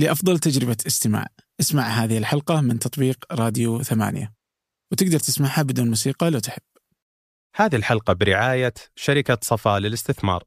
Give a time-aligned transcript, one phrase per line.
[0.00, 1.26] لأفضل تجربة استماع.
[1.60, 4.32] اسمع هذه الحلقة من تطبيق راديو ثمانية.
[4.92, 6.62] وتقدر تسمعها بدون موسيقى لو تحب.
[7.56, 10.44] هذه الحلقة برعاية شركة صفا للاستثمار.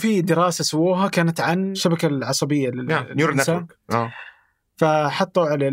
[0.00, 2.70] في دراسة سووها كانت عن الشبكة العصبية
[3.14, 4.12] neural network آه.
[4.76, 5.68] فحطوا على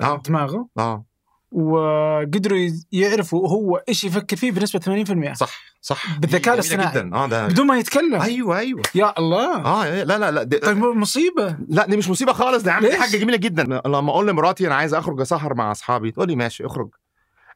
[0.00, 0.22] آه.
[0.26, 0.68] دماغه.
[0.78, 1.04] آه.
[1.50, 6.18] وقدروا يعرفوا هو إيش يفكر فيه بنسبة 80% صح صح.
[6.18, 6.90] بالذكاء الاصطناعي.
[6.90, 7.14] جدا.
[7.16, 8.20] آه ده بدون ما يتكلم.
[8.20, 8.82] أيوه أيوه.
[8.94, 9.64] يا الله.
[9.64, 11.56] آه لا لا لا دي طيب مصيبة.
[11.68, 13.62] لا دي مش مصيبة خالص ده ليش؟ حاجة جميلة جدا.
[13.86, 16.88] لما أقول لمراتي أنا عايز أخرج أسهر مع أصحابي تقول لي ماشي اخرج.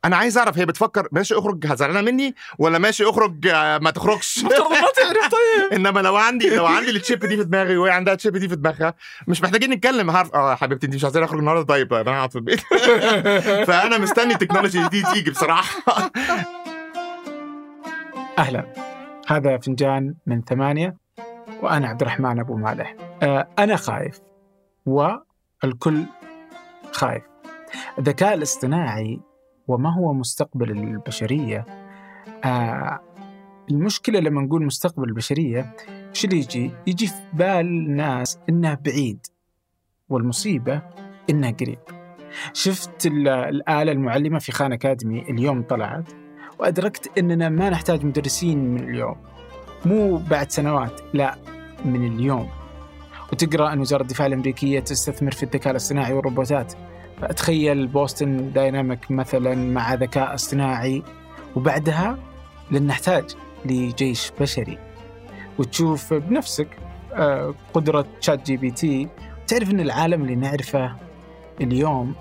[0.05, 4.39] أنا عايز أعرف هي بتفكر ماشي أخرج زعلانه مني ولا ماشي أخرج آه، ما تخرجش؟
[4.45, 5.73] مفترض ما تعرف طيب.
[5.77, 8.49] إنما لو عندي لو عندي ال chip دي في دماغي وهي عندها ال chip دي
[8.49, 8.95] في دماغها
[9.29, 12.31] مش محتاجين نتكلم هعرف آه يا حبيبتي انت مش عايزين أخرج النهارده؟ طيب أنا هقعد
[12.31, 12.61] في البيت.
[13.69, 15.71] فأنا مستني ال technology دي تيجي بصراحة.
[18.39, 18.75] أهلا.
[19.29, 20.97] هذا فنجان من ثمانية
[21.63, 22.97] وأنا عبد الرحمن أبو مالح.
[23.23, 24.19] آه أنا خايف
[24.87, 26.05] والكل
[26.93, 27.23] خايف.
[27.99, 29.21] الذكاء الاصطناعي
[29.71, 31.67] وما هو مستقبل البشرية؟
[32.45, 33.01] آه
[33.71, 35.77] المشكلة لما نقول مستقبل البشرية
[36.11, 39.27] إيش اللي يجي؟ يجي في بال الناس انه بعيد
[40.09, 40.83] والمصيبة
[41.31, 41.79] انه قريب.
[42.53, 46.05] شفت ال- الآلة المعلمة في خان أكاديمي اليوم طلعت
[46.59, 49.17] وأدركت أننا ما نحتاج مدرسين من اليوم.
[49.87, 51.37] مو بعد سنوات لا
[51.85, 52.49] من اليوم.
[53.33, 56.73] وتقرأ أن وزارة الدفاع الأمريكية تستثمر في الذكاء الاصطناعي والروبوتات.
[57.21, 61.03] فأتخيل بوسطن داينامك مثلا مع ذكاء اصطناعي
[61.57, 62.19] وبعدها
[62.71, 63.25] لن نحتاج
[63.65, 64.79] لجيش بشري.
[65.59, 66.69] وتشوف بنفسك
[67.13, 69.09] آه، قدرة شات جي بي تي
[69.47, 70.97] تعرف أن العالم اللي نعرفه
[71.61, 72.15] اليوم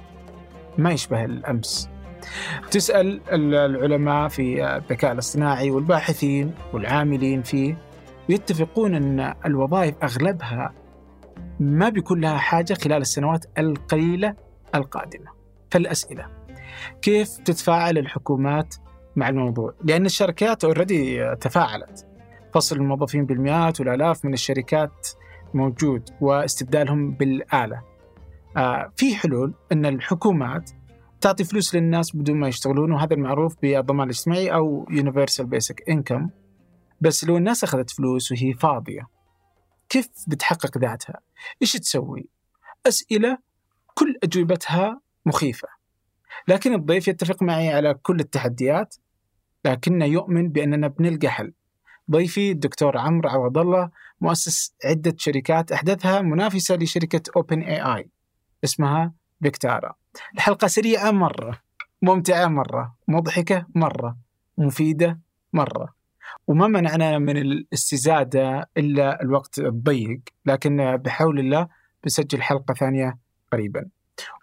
[0.77, 1.89] ما يشبه الأمس.
[2.71, 7.77] تسأل ال- العلماء في الذكاء الاصطناعي والباحثين والعاملين فيه
[8.29, 10.73] ويتفقون أن الوظائف أغلبها
[11.59, 14.33] ما بيكون لها حاجة خلال السنوات القليلة
[14.75, 15.31] القادمة.
[15.71, 16.29] فالأسئلة.
[17.01, 18.75] كيف تتفاعل الحكومات
[19.15, 22.07] مع الموضوع؟ لأن الشركات اوريدي تفاعلت.
[22.53, 25.07] فصل الموظفين بالمئات والآلاف من الشركات
[25.53, 27.81] موجود واستبدالهم بالآلة.
[28.57, 30.71] آه في حلول أن الحكومات
[31.21, 36.29] تعطي فلوس للناس بدون ما يشتغلون وهذا المعروف بالضمان الاجتماعي أو Universal Basic Income.
[37.01, 39.07] بس لو الناس أخذت فلوس وهي فاضية
[39.89, 41.19] كيف بتحقق ذاتها؟
[41.61, 42.29] إيش تسوي؟
[42.87, 43.37] أسئلة
[43.99, 45.67] كل أجوبتها مخيفة.
[46.47, 48.95] لكن الضيف يتفق معي على كل التحديات
[49.65, 51.53] لكنه يؤمن بأننا بنلقى حل.
[52.11, 53.89] ضيفي الدكتور عمرو عوض الله
[54.21, 58.07] مؤسس عدة شركات أحدثها منافسة لشركة Open AI
[58.63, 59.93] اسمها فيكتارا.
[60.35, 61.61] الحلقة سريعة مرة
[62.01, 64.17] ممتعة مرة مضحكة مرة
[64.57, 65.19] مفيدة
[65.53, 65.93] مرة.
[66.47, 71.67] وما منعنا من الاستزادة إلا الوقت الضيق لكن بحول الله
[72.03, 73.17] بسجل حلقة ثانية
[73.51, 73.89] قريبا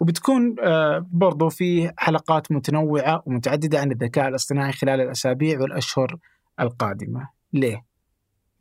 [0.01, 6.17] وبتكون آه، برضو في حلقات متنوعة ومتعددة عن الذكاء الاصطناعي خلال الأسابيع والأشهر
[6.59, 7.85] القادمة ليه؟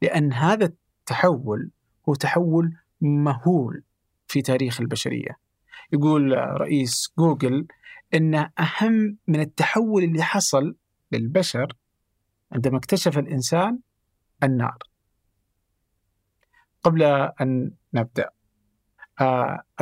[0.02, 1.70] لأن هذا التحول
[2.08, 3.82] هو تحول مهول
[4.26, 5.38] في تاريخ البشرية
[5.92, 7.66] يقول رئيس جوجل
[8.14, 10.76] إن أهم من التحول اللي حصل
[11.12, 11.76] للبشر
[12.52, 13.78] عندما اكتشف الإنسان
[14.42, 14.78] النار.
[16.82, 17.02] قبل
[17.40, 18.30] أن نبدأ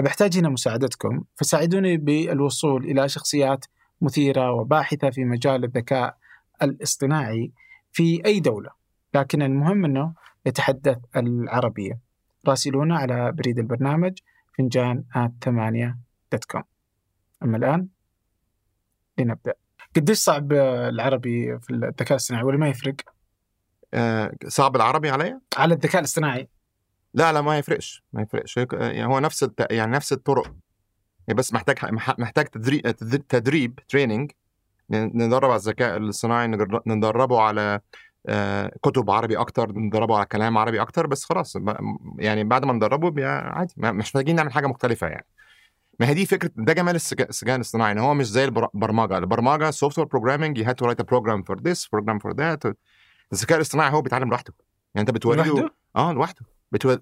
[0.06, 3.64] أحتاج هنا مساعدتكم فساعدوني بالوصول إلى شخصيات
[4.00, 6.16] مثيرة وباحثة في مجال الذكاء
[6.62, 7.52] الاصطناعي
[7.92, 8.70] في أي دولة.
[9.14, 10.14] لكن المهم أنه
[10.46, 11.98] يتحدث العربية.
[12.48, 14.18] راسلونا على بريد البرنامج
[14.58, 15.04] فنجان
[15.42, 15.98] ثمانية
[16.32, 16.62] دوت كوم.
[17.42, 17.88] أما الآن
[19.18, 19.54] لنبدأ.
[19.96, 22.94] قديش صعب العربي في الذكاء الاصطناعي ولا ما يفرق؟
[23.94, 26.48] آه، صعب العربي عليا؟ على الذكاء الاصطناعي.
[27.14, 28.58] لا لا ما يفرقش ما يفرقش.
[28.58, 29.66] هيك- يعني هو نفس الت...
[29.70, 30.54] يعني نفس الطرق.
[31.28, 32.90] يعني بس محتاج مح- محتاج تدريب
[33.28, 34.30] تدريب training
[34.90, 37.80] ندرب على الذكاء الاصطناعي نجر- ندربه على
[38.26, 41.56] آه، كتب عربي أكتر ندربه على كلام عربي أكتر بس خلاص
[42.18, 45.26] يعني بعد ما ندربه عادي مش محتاجين نعمل حاجة مختلفة يعني.
[46.00, 49.70] ما هي دي فكرة ده جمال الذكاء الاصطناعي إن هو مش زي البر- البرمجه البرمجة
[49.70, 52.62] software programming you had to write a program for this program for that
[53.32, 54.54] الذكاء الاصطناعي هو بيتعلم لوحده.
[54.94, 56.40] يعني أنت بتوري له لوحده؟ آه لوحده.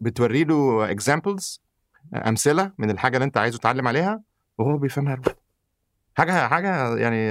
[0.00, 1.62] بتوري له examples
[2.14, 4.22] أمثلة من الحاجة اللي أنت عايزه تتعلم عليها
[4.58, 5.36] وهو بيفهمها لوحده
[6.14, 7.26] حاجة حاجة يعني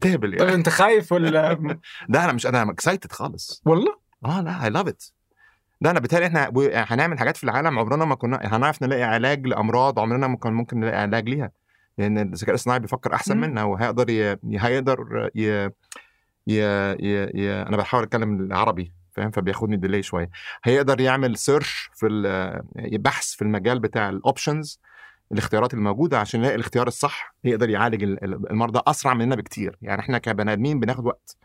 [0.00, 1.52] تهبل طيب يعني أنت خايف ولا؟
[2.08, 3.62] ده أنا مش أنا excited خالص.
[3.66, 5.04] والله؟ آه لا I love it
[5.80, 9.98] ده أنا بالتالي إحنا هنعمل حاجات في العالم عمرنا ما كنا هنعرف نلاقي علاج لأمراض
[9.98, 11.50] عمرنا ما كان ممكن نلاقي علاج ليها.
[11.98, 13.36] لأن الذكاء الاصطناعي بيفكر أحسن.
[13.38, 14.38] منا وهيقدر ي...
[14.58, 15.66] هيقدر ي...
[15.66, 15.70] ي...
[16.46, 17.30] ي...
[17.34, 17.62] ي...
[17.62, 18.92] أنا بحاول أتكلم العربي.
[19.16, 20.30] فاهم فبياخدني delay شوية.
[20.64, 24.80] هيقدر يعمل search في ال- بحث في المجال بتاع ال options
[25.32, 29.76] الاختيارات الموجوده عشان يلاقي الاختيار الصح يقدر يعالج ال- ال- المرضى أسرع مننا بكتير.
[29.82, 31.36] يعني إحنا كبني آدمين بناخد وقت.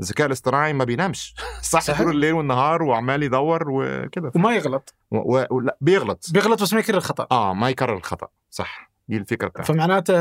[0.00, 1.34] الذكاء الاصطناعي ما بينامش.
[1.62, 1.98] صح.
[2.02, 4.32] طول الليل والنهار وعمال يدور وكده.
[4.34, 4.94] وما يغلط.
[5.10, 5.44] و...
[5.50, 5.60] و...
[5.60, 6.26] لا بيغلط.
[6.32, 7.26] بيغلط بس ما يكرر الخطأ.
[7.30, 8.28] آه ما يكرر الخطأ.
[8.50, 8.90] صح.
[9.08, 10.14] دي الفكرة بتاعته فمعناته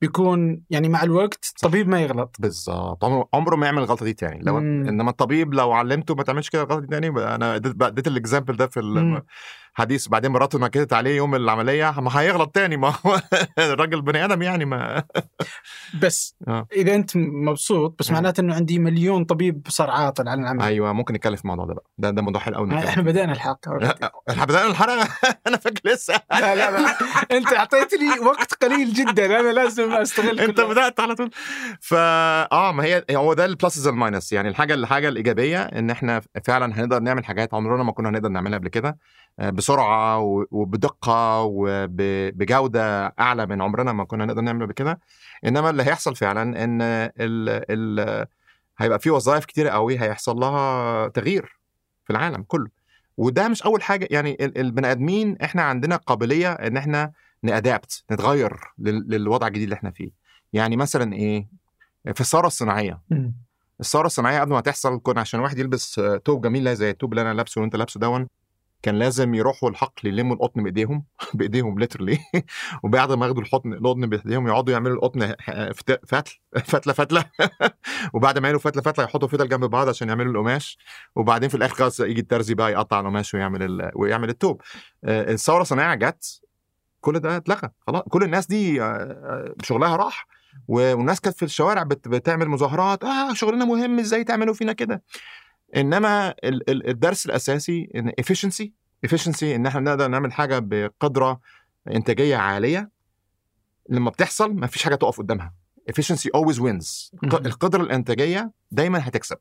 [0.00, 2.36] بيكون يعني مع الوقت طبيب ما يغلط.
[2.38, 3.04] بالظبط.
[3.04, 4.40] عمره- ما يعمل الغلطة دي تاني.
[4.42, 4.88] لو مم.
[4.88, 8.80] إنما الطبيب لو علمته ما تعملش كده الغلطه دي تاني أنا اديت الاكزامبل ده في
[9.76, 9.82] مم.
[9.82, 13.20] الحديث بعدين مراته نكدت عليه يوم العملية ما هيغلط تاني ما هو
[13.58, 15.02] الراجل بني آدم يعني ما
[16.02, 16.66] بس آه.
[16.72, 18.10] إذا أنت مبسوط بس.
[18.10, 20.62] معناته إنه عندي مليون طبيب صار عاطل عن العمل.
[20.62, 21.84] أيوه ممكن نتكلم في الموضوع ده بقى.
[21.98, 23.94] ده ده موضوع حلو قوي إحنا بدأنا الحلقة
[24.30, 25.08] إحنا بدأنا الحلقة.
[25.46, 26.14] أنا فاكر لسه.
[26.30, 26.88] لا لا لا.
[27.32, 29.40] أنت اعطيتني وقت قليل جدا.
[29.40, 31.30] أنا لازم أستغل أنت بدأت على طول.
[31.80, 31.98] فا
[32.52, 36.22] آه ما هي هو ده ال pluses ال minus يعني الحاجة الحاجة الإيجابية إن إحنا
[36.44, 38.98] فعلا هنقدر نعمل حاجات عمرنا ما كنا هنقدر نعملها قبل كده.
[39.38, 45.00] بسرعة و- وبدقة وبجوده أعلى من عمرنا ما كنا نقدر نعمل قبل كده
[45.46, 47.10] إنما اللي هيحصل فعلا إن ال
[48.00, 48.26] ال
[48.78, 51.58] هيبقى في وظائف كتيره قوي هيحصل لها تغيير
[52.04, 52.68] في العالم كله.
[53.16, 57.12] وده مش أول حاجة يعني ال- البني آدمين إحنا عندنا قابلية إن إحنا
[57.42, 60.10] ن adapt نتغير لل- للوضع الجديد اللي إحنا فيه.
[60.52, 61.46] يعني مثلا إيه؟
[62.14, 63.00] في الثورة الصناعية.
[63.80, 67.22] الثورة الصناعية قبل ما تحصل كنا عشان واحد يلبس آه، توب جميل زي التوب اللي
[67.22, 68.26] أنا لابسه وأنت لابسه دون
[68.86, 71.04] كان لازم يروحوا الحقل يلموا القطن بإيديهم
[71.34, 72.18] بإيديهم literally
[72.84, 75.34] وبعد ما ياخدوا القطن القطن بإيديهم يقعدوا يعملوا القطن
[76.06, 76.38] فتل
[76.72, 77.24] فتلة فتلة.
[78.14, 80.78] وبعد ما يعملوا فتلة فتلة يحطوا فتل جنب بعض عشان يعملوا القماش.
[81.16, 83.90] وبعدين في الآخر خلاص يجي الترزي بقى يقطع القماش ويعمل.
[83.94, 84.60] ويعمل التوب.
[85.04, 86.40] آه، الثورة الصناعيه جت
[87.00, 88.02] كل ده اتلغى خلاص.
[88.10, 90.26] كل الناس دي آه، آه، شغلها راح.
[90.68, 93.04] والناس كانت في الشوارع بت- بتعمل مظاهرات.
[93.04, 95.02] آه شغلنا مهم إزاي تعملوا فينا كده؟
[95.76, 98.66] إنما ال- ال- الدرس الأساسي إن efficiency
[99.06, 101.40] efficiency إن إحنا نقدر نعمل حاجة بقدرة
[101.90, 102.90] إنتاجية عالية.
[103.88, 105.54] لما بتحصل ما فيش حاجة تقف قدامها.
[105.92, 107.10] efficiency always wins.
[107.24, 109.38] القدرة الإنتاجية دايما هتكسب.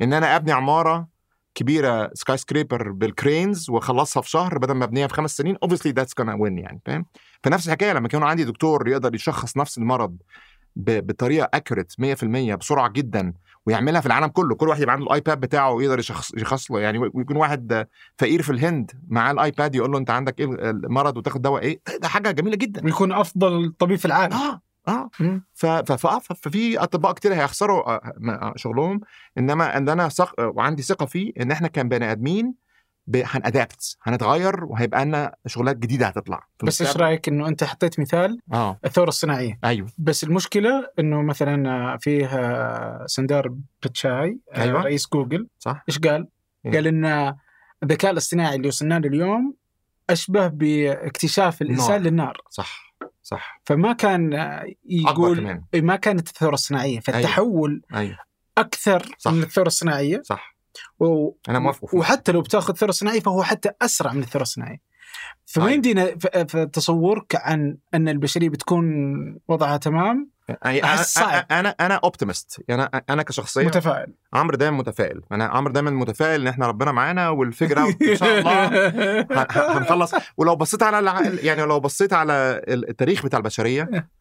[0.00, 1.08] إن أنا أبني عمارة
[1.54, 6.22] كبيرة skyscraper بال cranes وأخلصها في شهر بدل ما أبنيها في خمس سنين obviously that's
[6.22, 7.06] gonna win يعني فاهم؟
[7.44, 10.16] فنفس الحكاية لما يكون عندي دكتور يقدر يشخص نفس المرض
[10.76, 13.32] بطريقة accurate 100% بسرعة جدا
[13.66, 14.54] ويعملها في العالم كله.
[14.54, 16.80] كل واحد يبقى عنده الآيباد بتاعه ويقدر يشخص له.
[16.80, 17.86] يعني ويكون واحد
[18.18, 22.08] فقير في الهند معاه الآيباد يقول له أنت عندك إيه المرض وتاخد دواء إيه؟ ده
[22.08, 22.84] حاجة جميلة جدا.
[22.84, 24.32] ويكون أفضل طبيب في العالم.
[24.32, 25.10] آه آه.
[25.54, 29.00] ففي أطباء كتير هيخسروا آه، شغلهم.
[29.38, 30.08] إنما إن أنا
[30.38, 32.54] وعندي ثقة فيه إن إحنا كبني آدمين ب-
[33.16, 36.96] هنأدابت هنتغير وهيبقى لنا شغلات جديدة هتطلع بس إيش.
[36.96, 38.78] رأيك إنه أنت حطيت مثال آه.
[38.84, 39.88] الثورة الصناعية؟ أيوه.
[39.98, 44.82] بس المشكلة إنه مثلا فيه آه، سندار بتشاي آه، أيوة.
[44.82, 45.48] رئيس جوجل.
[45.58, 45.84] صح.
[45.88, 46.28] إيش قال؟
[46.66, 47.34] إيه؟ قال إن
[47.82, 49.54] الذكاء الاصطناعي اللي وصلنا له اليوم
[50.10, 52.10] أشبه باكتشاف الإنسان نار.
[52.10, 52.40] للنار.
[52.50, 53.60] صح صح.
[53.64, 57.00] فما كان آه، يقول إيه، ما كانت الثورة الصناعية.
[57.00, 58.18] فالتحول أيوه.
[58.58, 59.32] أكثر صح.
[59.32, 60.22] من الثورة الصناعية.
[60.24, 60.49] صح.
[60.98, 61.30] و...
[61.48, 61.94] أنا موافق.
[61.94, 64.78] وحتى لو بتاخذ الثوره الصناعيه فهو حتى أسرع من الثوره الصناعيه
[65.46, 65.70] فما.
[65.70, 68.84] يمدينا ف- تصورك عن أن البشرية بتكون
[69.48, 70.30] وضعها تمام
[70.66, 71.46] أحس أنا صعب.
[71.50, 76.40] أنا أنا optimist يعني أنا أنا كشخصية متفائل عمرو دايما متفائل أنا عمرو دايما متفائل
[76.40, 78.68] إن إحنا ربنا معانا وال figure it out إن شاء الله
[79.78, 81.20] هنخلص ولو بصيت على الع...
[81.42, 83.88] يعني لو بصيت على التاريخ بتاع البشرية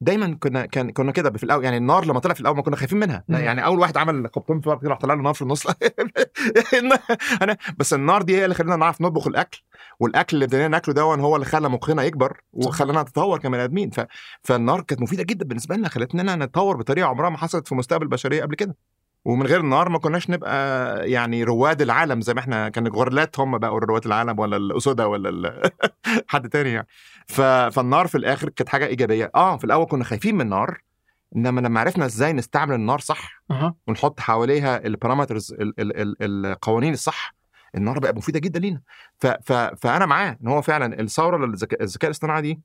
[0.00, 1.64] دايما كنا كان كنا كده في الأول.
[1.64, 3.24] يعني النار لما طلع في الأول ما كنا خايفين منها.
[3.28, 3.36] مم.
[3.36, 5.66] يعني أول واحد عمل خبطين في راح طلع له نار في النص.
[7.42, 9.62] أنا بس النار دي هي اللي خلينا نعرف نطبخ الأكل
[10.00, 13.90] والأكل اللي ابتدينا ناكله دون هو اللي خلى مخنا يكبر وخلانا نتطور كبني آدمين.
[13.90, 14.00] ف...
[14.42, 18.42] فالنار كانت مفيدة جدا بالنسبة لنا خلتنا نتطور بطريقة عمرها ما حصلت في مستقبل البشرية
[18.42, 18.76] قبل كده.
[19.26, 23.58] ومن غير النار ما كناش نبقى يعني رواد العالم زي ما إحنا كان الغوريلات هم
[23.58, 25.70] بقوا رواد العالم ولا الأسودة ولا ال...
[26.28, 26.86] حد تاني يعني.
[27.26, 27.40] ف...
[27.40, 29.30] فالنار في الآخر كانت حاجة إيجابية.
[29.34, 30.80] آه في الأول كنا خايفين من النار
[31.36, 33.42] إنما لما عرفنا إزاي نستعمل النار صح.
[33.86, 35.80] ونحط حواليها ال parameters ال...
[35.80, 36.22] ال...
[36.22, 36.46] ال...
[36.46, 37.34] القوانين الصح
[37.74, 38.80] النار بقى مفيدة جدا لينا.
[39.18, 39.26] ف...
[39.26, 39.52] ف...
[39.52, 41.44] فأنا معاه إن هو فعلا الثورة
[41.80, 42.60] الذكاء الاصطناعي دي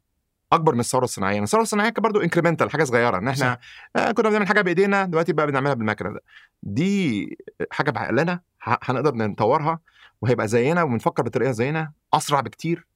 [0.54, 1.34] أكبر من الثورة الصناعية.
[1.34, 3.18] يعني الثورة الصناعية كانت برضه incremental حاجة صغيرة.
[3.18, 3.58] إن إحنا
[3.96, 6.20] آه كنا بنعمل حاجة بإيدينا دلوقتي بقى بنعملها بالمكنه
[6.64, 7.38] دي
[7.72, 9.80] حاجة بعقلنا هنقدر نطورها
[10.22, 12.88] وهيبقى زينا وبنفكر بطريقة زينا أسرع بكتير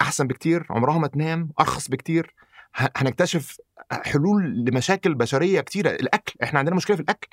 [0.00, 2.34] أحسن بكتير عمرها ما تنام أرخص بكتير.
[2.74, 3.56] هنكتشف
[3.90, 5.90] حلول لمشاكل بشرية كتيرة.
[5.90, 7.28] الأكل إحنا عندنا مشكلة في الأكل.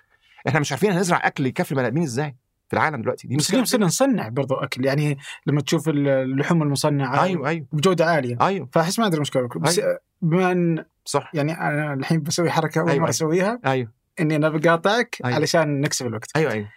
[0.47, 2.35] إحنا مش عارفين هنزرع أكل يكفي البني آدمين إزاي.
[2.67, 3.27] في العالم دلوقتي.
[3.27, 7.65] دي بس اليوم صرنا نصنع برضو أكل يعني لما تشوف اللحوم المصنعة أيوه أيوه.
[7.71, 8.37] بجودة عالية.
[8.41, 8.69] أيوه.
[8.73, 9.81] فأحس ما أدري مشكله بس
[10.21, 11.31] بما إن صح.
[11.33, 13.01] يعني أنا الحين بسوي حركة أول أيوة.
[13.01, 13.91] مره أسويها أيوه.
[14.19, 15.35] إني أنا بقاطعك أيوة.
[15.35, 16.31] علشان نكسب الوقت.
[16.35, 16.69] أيوه أيوه.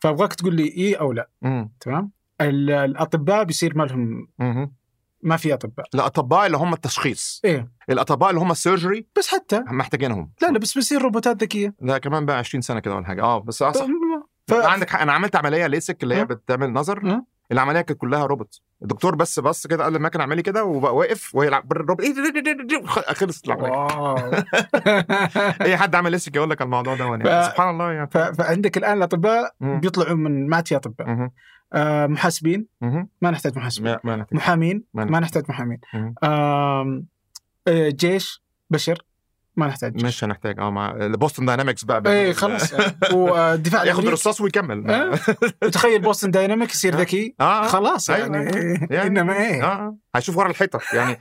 [0.00, 1.28] فأبغاك تقول لي إي أو لا.
[1.42, 1.72] مم.
[1.80, 2.10] تمام؟
[2.40, 4.72] ال- الأطباء بيصير ما لهم مم.
[5.22, 5.86] ما في أطباء.
[5.94, 7.40] الاطباء اللي هم التشخيص.
[7.44, 7.68] إيه.
[7.90, 9.60] الأطباء اللي هم ال surgery بس حتى.
[9.66, 10.30] محتاجينهم.
[10.42, 11.74] لا لا بس بيصير روبوتات ذكية.
[11.80, 13.22] لا كمان بقى 20 سنة كده ولا حاجة.
[13.22, 13.86] آه بس أصح.
[14.48, 14.54] ف...
[14.54, 16.24] عندك حق أنا عملت عملية ليسك اللي هي.
[16.24, 17.22] بتعمل نظر.
[17.52, 21.48] العملية كانت كلها روبوت الدكتور بس بص كده قال للمكنه اعملي كده وبقى واقف وهي
[21.48, 22.04] الع- بالروبوت
[22.86, 23.72] خلصت العملية
[25.66, 28.18] أي حد عمل ليسك يقول لك الموضوع ده يعني ف- سبحان الله يعني ف...
[28.18, 29.54] فعندك الآن الأطباء.
[29.60, 31.30] بيطلعوا من في أطباء.
[31.72, 32.66] آه محاسبين.
[33.20, 33.96] ما نحتاج محاسبين.
[34.32, 35.80] محامين ما نحتاج محامين.
[36.22, 37.02] آه
[37.68, 39.02] جيش بشر
[39.56, 40.58] ما نحتاج مش هنحتاج.
[40.60, 42.74] آه مع بوستن داينامكس بقى إيه خلاص.
[43.14, 44.86] ودفاع ياخد الرصاص ويكمل.
[44.90, 45.14] أه.
[45.72, 46.96] تخيل بوستن دايناميك يصير.
[46.96, 47.34] ذكي.
[47.40, 47.66] آه.
[47.66, 48.38] خلاص يعني.
[48.38, 48.78] أيوة.
[48.90, 49.96] يعني- إنما إيه؟ آه.
[50.16, 50.80] هيشوف ورا الحيطة.
[50.92, 51.18] يعني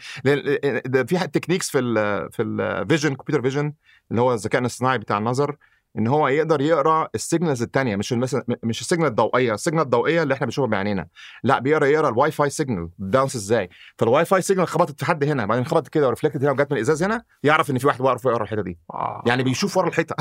[1.08, 1.96] في techniques في ال
[2.32, 3.74] في ال vision computer vision
[4.12, 5.56] اللي هو الذكاء الاصطناعي بتاع النظر.
[5.98, 9.84] إن هو يقدر يقرأ ال signals الثانية مش مثلا مش ال signal الضوئية ال signal
[9.84, 11.08] الضوئية اللي إحنا بنشوفها بعينينا
[11.44, 15.46] لا بيقرأ يقرأ الواي فاي signal bounce إزاي؟ فالواي فاي signal خبطت في حد هنا
[15.46, 18.26] بعدين خبطت كده و reflectت هنا وجت من الإزاز هنا يعرف إن في واحد واقف
[18.26, 18.80] يقرا الحتة دي.
[19.26, 20.16] يعني بيشوف ورا الحيطة.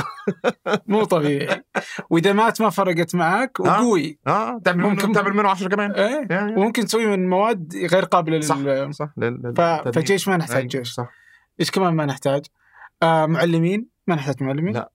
[0.87, 1.65] مو طبيعي.
[2.11, 3.65] وإذا مات ما فرقت معك آه.
[3.65, 4.19] وقوي.
[4.27, 4.59] آه.
[4.65, 5.93] تعمل منه ممكن- تعمل منه 10 كمان.
[5.93, 6.27] إيه.
[6.31, 9.61] يعني وممكن تسوي من مواد غير قابلة صح لل صح لل- لل- ف...
[9.61, 10.93] فجيش ما نحتاج جيش.
[10.93, 11.09] صح.
[11.61, 12.45] إيش كمان ما نحتاج؟
[13.03, 13.87] آه معلمين.
[14.07, 14.75] ما نحتاج معلمين.
[14.75, 14.91] لا.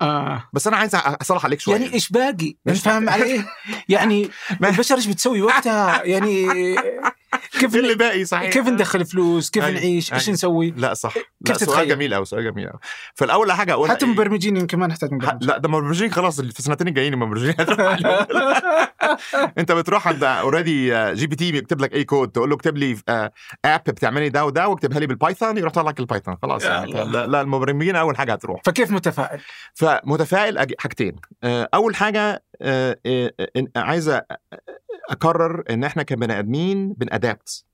[0.00, 3.44] آه بس أنا عايز أصلح عليك شوية يعني إيش باقي؟ يعني مش- فاهم علي؟
[3.88, 4.30] يعني
[4.64, 6.46] البشر إيش بتسوي وقتها؟ يعني
[7.60, 10.30] كيف اللي باقي صحيح كيف ندخل فلوس؟ كيف أيوة، نعيش؟ إيش.
[10.30, 12.78] نسوي؟ لا صح لا كيف سؤال؟ جميل قوي سؤال جميل قوي
[13.14, 16.38] فالأول حاجة اقولها حتى إيه؟ مبرمجين يمكن ما نحتاج ح- مبرمج لا ده مبرمجين خلاص
[16.38, 18.26] اللي في السنتين الجايين مبرمجين عليهم.
[19.58, 22.96] أنت بتروح عند already GPT بيكتب لك أي كود تقول له اكتب لي
[23.64, 26.92] app بتعملي ده وده واكتبها لي بال Python يروح يطلع لك ال Python خلاص يعني.
[26.92, 29.40] لا, لا المبرمجين أول حاجة هتروح فكيف متفائل؟
[29.74, 34.22] فمتفائل حاجتين آه، أول حاجة آه، آه، آه، عايز أ-
[35.10, 37.64] اكرر إن إحنا كبني آدمين بن adapt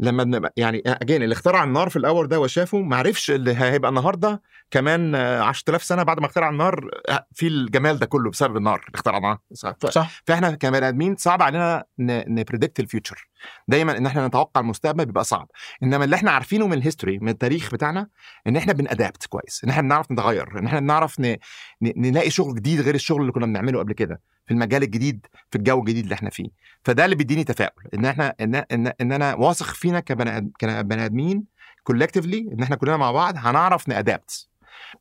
[0.00, 3.88] لما بنبقى يعني again اللي اخترع النار في الأول ده وشافه ما عرفش اللي هيبقى
[3.88, 8.56] النهارده كمان آه، 10000 سنة بعد ما اخترع النار آه، في الجمال ده كله بسبب
[8.56, 9.38] النار اللي اخترعناها
[9.80, 10.22] ف- صح.
[10.26, 13.28] فإحنا كبني آدمين صعب علينا ن predict ال future
[13.68, 15.48] دايما إن إحنا نتوقع المستقبل بيبقى صعب.
[15.82, 18.08] إنما اللي إحنا عارفينه من ال history من التاريخ بتاعنا
[18.46, 21.20] إن إحنا بن adapt كويس إن إحنا بنعرف نتغير إن إحنا بنعرف.
[21.20, 21.36] ن...
[21.82, 24.20] نلاقي شغل جديد غير الشغل اللي كنا بنعمله قبل كده.
[24.48, 26.48] في المجال الجديد في الجو الجديد اللي إحنا فيه.
[26.84, 31.44] فده اللي بيديني تفاؤل إن إحنا إن إن, إن أنا واثق فينا كبني آدمين
[31.84, 34.48] collectively إن إحنا كلنا مع بعض هنعرف ن adapt.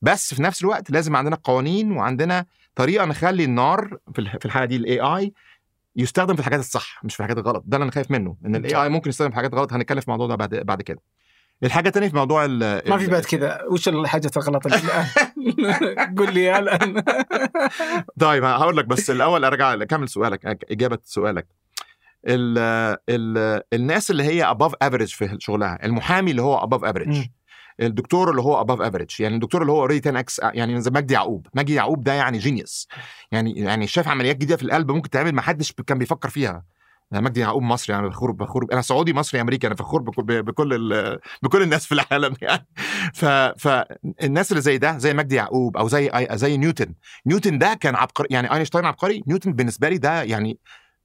[0.02, 5.00] بس في نفس الوقت لازم عندنا قوانين وعندنا طريقة نخلي النار في الحالة دي ال
[5.00, 5.34] AI
[5.96, 7.64] يستخدم في الحاجات الصح مش في الحاجات الغلط.
[7.68, 9.74] ده اللي أنا خايف منه إن ال AI ممكن يستخدم في حاجات غلط.
[9.74, 11.00] هنتكلم في الموضوع ده بعد بعد كده.
[11.64, 12.60] الحاجة الثانية في موضوع ال
[12.90, 17.04] ما في بعد كذا وش الحاجة الغلط اللي الآن؟ قول لي الآن.
[18.20, 21.48] طيب هقول لك بس الأول أرجع اكمل سؤالك إجابة سؤالك.
[22.28, 22.58] ال
[23.10, 27.32] ال الناس اللي هي above average في شغلها المحامي اللي هو average مم.
[27.82, 31.14] الدكتور اللي هو above average يعني الدكتور اللي هو already 10 X يعني زي مجدي
[31.14, 31.48] يعقوب.
[31.54, 32.88] مجدي يعقوب ده يعني genius
[33.32, 36.64] يعني يعني شاف عمليات جديدة في القلب ممكن تعمل ما حدش كان بيفكر فيها.
[37.12, 41.20] يعني مجدي يعقوب مصري يعني فخور فخور أنا سعودي مصري أمريكي أنا فخور بكل بكل
[41.44, 42.68] بكل الناس في العالم يعني.
[43.14, 46.94] ف فالناس اللي زي ده زي مجدي يعقوب أو زي زي نيوتن.
[47.26, 50.60] نيوتن ده كان عبقري يعني أينشتاين عبقري نيوتن بالنسبة لي ده يعني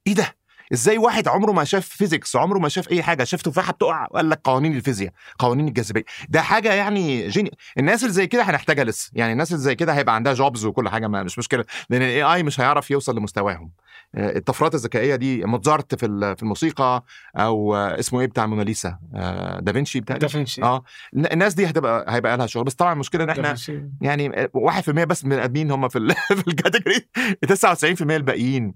[0.07, 0.37] إيه ده؟
[0.73, 4.31] إزاي واحد عمره ما شاف physics عمره ما شاف أي حاجة؟ شاف تفاحه بتقع وقال
[4.31, 6.05] لك قوانين الفيزياء قوانين الجاذبية.
[6.29, 7.51] ده حاجة يعني جيني.
[7.79, 9.11] الناس اللي زي كده هنحتاجها لسه.
[9.15, 12.23] يعني الناس اللي زي كده هيبقى عندها jobs وكل حاجة ما مش مشكلة لأن ال
[12.23, 13.71] AI مش هيعرف يوصل لمستواهم.
[14.15, 17.05] الطفرات الذكائية دي موتزارت في في الموسيقى
[17.37, 20.63] أو آه، اسمه إيه بتاع موناليسا آه، دافنشي بتاع دافنشي.
[20.63, 22.65] آه الناس دي هتبقى هيبقى لها شغل.
[22.65, 23.83] بس طبعا المشكلة إن إحنا دافنشي.
[24.01, 27.07] يعني 1% بس من الأدمين هم في ال في ال category
[27.47, 28.75] 99% الباقيين.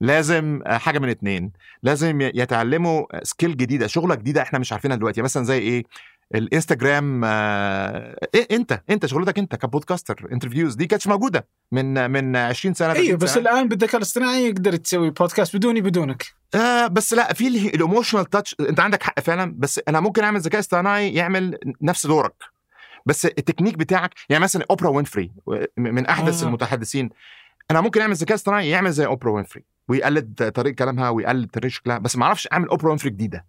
[0.00, 1.52] لازم حاجة من اتنين.
[1.82, 5.22] لازم يتعلموا skill جديدة شغلة جديدة إحنا مش عارفينها دلوقتي.
[5.22, 5.84] مثلا زي إيه؟
[6.34, 12.36] الإنستجرام آه، إيه أنت أنت شغلتك أنت ك podcaster interviews دي كانتش موجودة من من
[12.36, 13.42] 20 سنة 30 أيوه بس سنة.
[13.42, 18.56] الآن بالذكاء الاصطناعي يقدر تسوي بودكاست بدوني بدونك آه بس لا في ال emotional touch
[18.60, 22.34] أنت عندك حق فعلا بس أنا ممكن أعمل ذكاء اصطناعي يعمل نفس دورك
[23.06, 25.32] بس التكنيك بتاعك يعني مثلا أوبرا وينفري
[25.76, 26.42] من أحدث.
[26.42, 26.46] آه.
[26.46, 27.10] المتحدثين
[27.70, 31.98] أنا ممكن أعمل ذكاء اصطناعي يعمل زي أوبرا وينفري ويقلد طريقة كلامها ويقلد طريقة شكلها
[31.98, 33.46] بس ما أعرفش أعمل أوبرا وينفري جديدة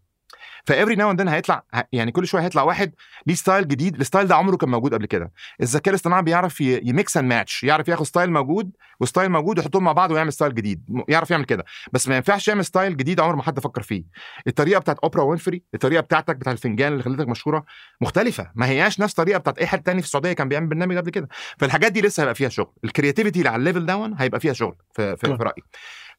[0.68, 2.94] ف every now and then هيطلع يعني كل شوية هيطلع واحد
[3.28, 5.32] ليه style جديد ال style ده عمره كان موجود قبل كده.
[5.62, 9.84] الذكاء الاصطناعي بيعرف ي mix and match يعرف ياخد style موجود و style موجود يحطهم
[9.84, 11.04] مع بعض ويعمل style جديد.
[11.08, 11.66] يعرف يعمل كده.
[11.94, 14.04] بس ما ينفعش يعمل style جديد عمر ما حد فكر فيه.
[14.48, 17.66] الطريقة بتاعت أوبرا وينفري الطريقة بتاعتك بتاع الفنجان اللي خلتك مشهورة
[18.02, 18.52] مختلفة.
[18.56, 21.28] ما هياش نفس الطريقة بتاعت أي حد تاني في السعودية كان بيعمل برنامج قبل كده.
[21.58, 22.74] فالحاجات دي لسه هيبقى فيها شغل.
[22.84, 25.38] ال creativity اللي على ال level ده هيبقى فيها شغل في, في.
[25.38, 25.64] في رأيي.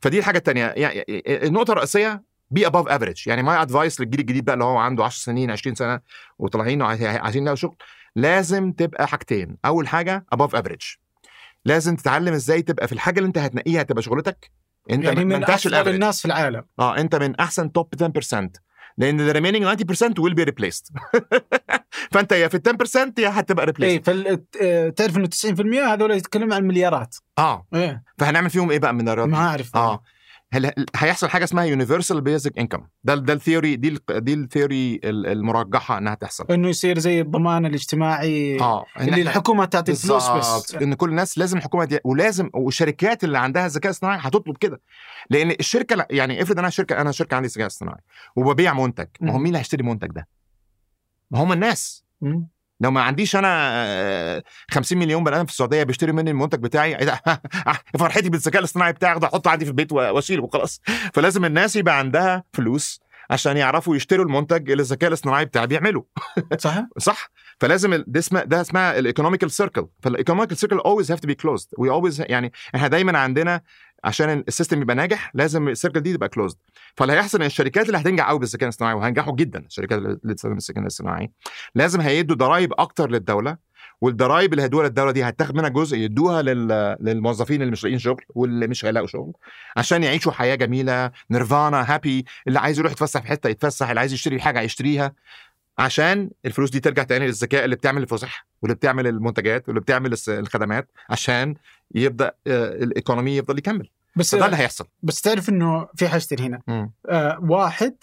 [0.01, 4.55] فدي الحاجة الثانية يعني النقطة الرئيسية be above average يعني my advice للجيل الجديد بقى
[4.55, 6.01] اللي هو عنده 10 سنين 20 سنة
[6.39, 7.77] وطالعين عايزين يلاقوا شغل
[8.17, 9.57] لازم تبقى حاجتين.
[9.65, 10.83] أول حاجة above average
[11.65, 14.51] لازم تتعلم إزاي تبقى في الحاجة اللي أنت هتنقيها تبقى شغلتك.
[14.91, 16.65] أنت يعني من ال average الناس في العالم.
[16.79, 17.95] آه أنت من أحسن top
[18.35, 18.49] 10%
[18.99, 20.93] لأن the remaining 90% will be replaced.
[22.13, 24.45] فأنت يا في ال 10% يا هتبقى إيه replaced فال...
[24.63, 27.67] آه، تعرف إنه 90% هذول يتكلموا عن مليارات آه.
[27.75, 28.03] إيه.
[28.19, 29.77] فهنعمل فيهم إيه بقى من الرياضة؟ ما أعرف.
[29.77, 30.03] آه.
[30.53, 34.44] هل هيحصل حاجة اسمها universal basic income ده ده ال theory دي ال- دي ال
[34.44, 39.95] theory ال- المرجحة إنها تحصل إنه يصير زي الضمان الاجتماعي آه إن اللي الحكومة تعطي
[39.95, 44.57] فلوس بس إن كل الناس لازم الحكومة دي ولازم والشركات اللي عندها ذكاء اصطناعي هتطلب
[44.57, 44.81] كده
[45.31, 48.01] لأن الشركة لا- يعني افرض أنا شركة أنا شركة عندي ذكاء اصطناعي
[48.37, 49.39] وببيع منتج ما هو.
[49.39, 50.29] مين اللي هيشتري المنتج ده؟
[51.31, 52.49] ما هم الناس مم.
[52.81, 56.99] لو ما عنديش أنا آه، 50 مليون بني آدم في السعودية بيشتري مني المنتج بتاعي
[56.99, 57.21] إيه ده؟
[57.99, 60.81] فرحتي بالذكاء الاصطناعي بتاعي أخده أحطه عندي في البيت وأشيله وخلاص.
[61.15, 66.05] فلازم الناس يبقى عندها فلوس عشان يعرفوا يشتروا المنتج اللي الذكاء الاصطناعي بتاعي بيعمله.
[66.59, 67.31] صح؟ صح؟
[67.61, 71.35] فلازم ده اسمها ده اسمها ال economical circle فال economical circle always have to be
[71.35, 71.69] closed.
[71.81, 73.61] We always يعني إحنا دايما عندنا
[74.05, 76.57] عشان ال system يبقى ناجح لازم ال circle دي تبقى closed
[76.97, 80.83] فاللي هيحصل إن الشركات اللي هتنجح قوي بالذكاء الاصطناعي وهينجحوا جدا الشركات اللي بتستخدم الذكاء
[80.83, 81.31] الاصطناعي
[81.75, 83.69] لازم هيدوا ضرائب أكتر للدولة
[84.01, 86.97] والضرائب اللي هيدوها للدولة دي هتاخد منها جزء يدوها لل...
[87.01, 89.33] للموظفين اللي مش لاقيين شغل واللي مش هيلاقوا شغل
[89.77, 94.13] عشان يعيشوا حياة جميلة نيرفانا هابي اللي عايز يروح يتفسح في حتة يتفسح اللي عايز
[94.13, 95.13] يشتري حاجة يشتريها.
[95.79, 100.91] عشان الفلوس دي ترجع تاني للذكاء اللي بتعمل الفسح واللي بتعمل المنتجات واللي بتعمل الخدمات
[101.11, 101.55] عشان
[101.95, 103.91] يبدأ آه، الإيكونومي يفضل يكمل.
[104.17, 104.87] بس فده اللي هيحصل.
[105.03, 106.91] بس تعرف إنه في حاجتين هنا.
[107.09, 107.95] آه واحد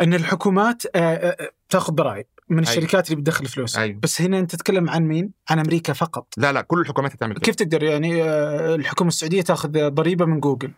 [0.00, 3.78] إن الحكومات آه آه تاخذ ضرائب من الشركات اللي بتدخل فلوس.
[3.78, 3.98] أيوة.
[4.02, 6.26] بس هنا أنت تتكلم عن مين؟ عن أمريكا فقط.
[6.36, 7.40] لا لا كل الحكومات هتعمل كده.
[7.42, 10.72] كيف تقدر يعني آه الحكومة السعودية تاخذ ضريبة من جوجل؟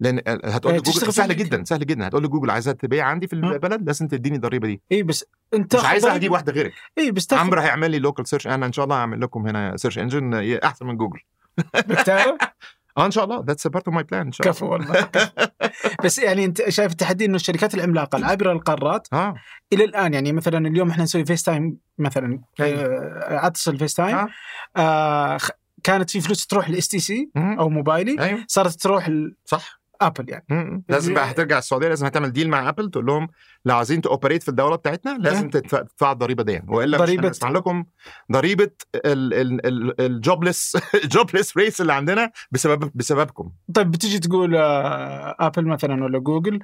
[0.00, 1.36] لأن آه، هتقول آه، لي تشتغل جوجل في سهل.
[1.36, 4.80] جدا سهل جدا هتقول لي جوجل عايزها تبيع عندي في؟ البلد لازم تديني الضريبة دي
[4.92, 5.24] اي بس
[5.54, 8.72] أنت مش ضريبة- هجيب واحدة غيرك اي بس عمرو هيعمل لي local search أنا إن
[8.72, 11.20] شاء الله هعمل لكم هنا search engine أحسن من جوجل؟
[12.98, 15.08] آه إن شاء الله that's part of my plan إن شاء الله كفو والله.
[16.04, 19.34] بس يعني أنت شايف التحدي إنه الشركات العملاقة العابرة للقارات آه
[19.72, 22.80] إلى الآن يعني مثلا اليوم إحنا نسوي فيس تايم مثلا أيوة.
[22.82, 24.28] آه، اتصل فيس تايم آه.
[24.76, 25.38] آه
[25.84, 27.30] كانت في فلوس تروح للاس تي سي.
[27.36, 29.10] أو موبايلي أيوه صارت تروح
[29.44, 30.84] صح لابل يعني.
[30.88, 33.28] لازم بقى هترجع السعودية لازم هتعمل ديل مع ابل تقول لهم
[33.64, 35.50] لو عايزين تاوبريت في الدولة بتاعتنا لازم.
[35.50, 37.84] تدفع الضريبة دي وإلا مش ضريبة- هنسمع لكم
[38.32, 38.70] ضريبة
[40.00, 43.50] الجوبلس الجوبلس ريس اللي عندنا بسبب بسببكم.
[43.74, 46.58] طيب بتيجي تقول آه، ابل مثلا ولا جوجل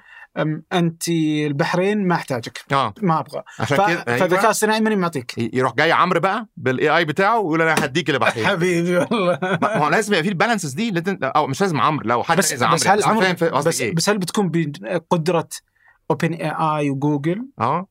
[0.73, 1.09] أنت
[1.47, 2.59] البحرين ما أحتاجك.
[2.73, 2.95] آه.
[3.03, 3.43] ما أبغى.
[3.61, 4.45] عشان ف- كده فالذكاء أيوة.
[4.45, 5.35] الاصطناعي ماني معطيك.
[5.55, 9.39] يروح جاي عمرو بقى بالاي اي بتاعه ويقول أنا هديك اللي بحرين حبيبي والله.
[9.63, 12.63] ما هو لازم يبقى في البالانسز دي لازم أو مش لازم عمرو لو حد بس
[12.63, 12.75] عمرو.
[12.75, 15.49] بس هل أنا فاهم قصدي بس, إيه؟ بس هل بتكون بقدره
[16.11, 17.87] اوبن اي اي وجوجل آه?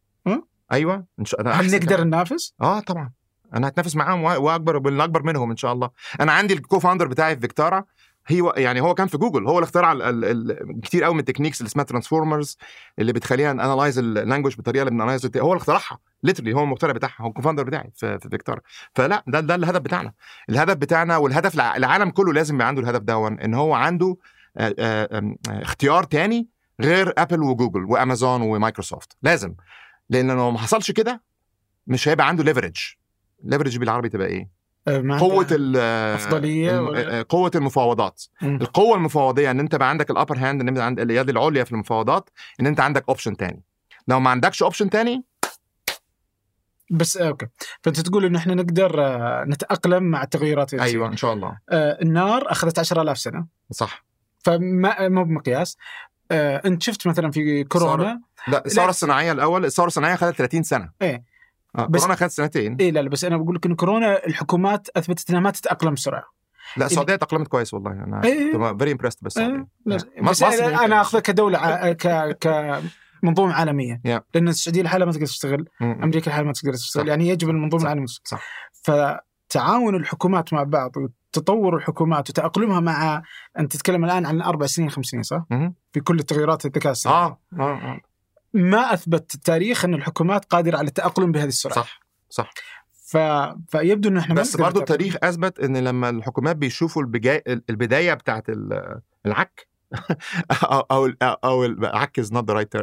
[0.72, 1.06] أيوه.
[1.20, 2.04] إن شاء الله هل نقدر.
[2.04, 3.12] ننافس؟ آه طبعا.
[3.54, 5.89] أنا هتنافس معاهم واكبر والأكبر منهم إن شاء الله.
[6.22, 7.84] أنا عندي ال co-founder بتاعي في فيكتارا
[8.28, 9.48] هي يعني هو كان في جوجل.
[9.48, 12.58] هو اللي اخترع ال- ال- ال- كتير قوي من ال techniques اللي اسمها transformers
[13.00, 16.00] اللي بتخلينا analyze ال language بالطريقة اللي بن analyze هو اللي اخترعها.
[16.24, 17.15] literally هو المخترع بتاعها.
[17.22, 18.60] هو ال co-founder بتاعي في, في فيكتارا
[18.96, 20.13] فلا ده ده الهدف بتاعنا.
[20.50, 24.17] الهدف بتاعنا والهدف الع- العالم كله لازم يبقى عنده الهدف دون إن هو عنده
[24.58, 26.48] اختيار تاني
[26.82, 29.18] غير ابل وجوجل وأمازون ومايكروسوفت.
[29.24, 29.56] لازم
[30.10, 31.22] لأن لو ما حصلش كده
[31.88, 32.78] مش هيبقى عنده leverage
[33.44, 34.50] leverage بالعربي تبقى إيه؟
[34.88, 35.78] آه، قوه عندها- ال
[36.16, 38.24] أفضلية الم- ولا- قوة المفاوضات.
[38.42, 38.56] مم.
[38.62, 41.72] القوة المفاوضية إن أنت بقى عندك ال upper hand إن أنت عند اليد العليا في
[41.72, 43.64] المفاوضات إن أنت عندك option تاني.
[44.08, 45.24] لو ما عندكش option تاني
[46.92, 47.48] بس آه، okay.
[47.84, 50.74] فأنت تقول إن إحنا نقدر آه، نتأقلم مع التغيرات.
[50.74, 51.58] أيوه إن شاء الله.
[51.70, 53.46] آه، النار أخذت 10000 سنة.
[53.72, 54.06] صح.
[54.44, 55.78] فما مو بمقياس
[56.32, 60.90] آه، انت شفت مثلا في كورونا لا الثوره الصناعيه الأول الثوره الصناعيه خدت 30 سنة
[61.02, 61.24] إيه.
[61.78, 64.88] آه بس- كورونا خدت سنتين اي لا لا بس أنا بقول لك إن كورونا الحكومات
[64.96, 66.24] أثبتت إنها ما تتأقلم بسرعة
[66.78, 68.74] لا السعودية تأقلمت كويس والله أنا إيه.
[68.78, 69.68] very impressed بس إيه.
[69.86, 70.06] بس,
[70.42, 70.62] يمكن.
[70.64, 72.82] أنا أخذها كدولة ع- ك ك
[73.24, 74.22] منظومة عالمية Yeah.
[74.36, 77.10] لأن السعودية لحالها ما تقدر تشتغل أمريكا لحالها ما تقدر تشتغل صح.
[77.10, 77.84] يعني يجب المنظومة.
[77.84, 78.42] العالمية صح.
[78.84, 80.92] فتعاون الحكومات مع بعض
[81.38, 83.24] وتطور الحكومات وتأقلمها مع
[83.60, 85.46] أنت تتكلم الآن عن أربع سنين خمس سنين صح؟
[85.94, 88.00] في كل التغيرات الذكاء الصناعي آه آه آه.
[88.54, 91.76] ما أثبت التاريخ أن الحكومات قادرة على التأقلم بهذه السرعة.
[91.76, 92.52] صح صح.
[93.06, 93.17] ف...
[93.67, 94.80] فيبدو انه إحنا بس برضه.
[94.80, 97.44] التاريخ أثبت أن لما الحكومات بيشوفوا ال begi...
[97.70, 99.67] البداية بتاعت ال- العك
[100.63, 102.74] أو أو أو العك is not the right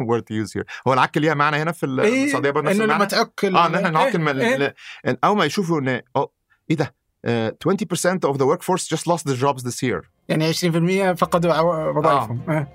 [0.00, 2.84] word to use here هو العك ليها معنى هنا في إيه السعودية برضه نفس إنه
[2.84, 4.74] لما المعنى؟ تعك آه إن إحنا نعك إيه،
[5.06, 5.18] إيه.
[5.24, 9.62] اول ما يشوفوا إن إيه ده؟ آه، 20% of the workforce just lost their jobs
[9.62, 10.06] this year.
[10.28, 12.40] يعني 20% فقدوا وظائفهم.
[12.48, 12.66] آه.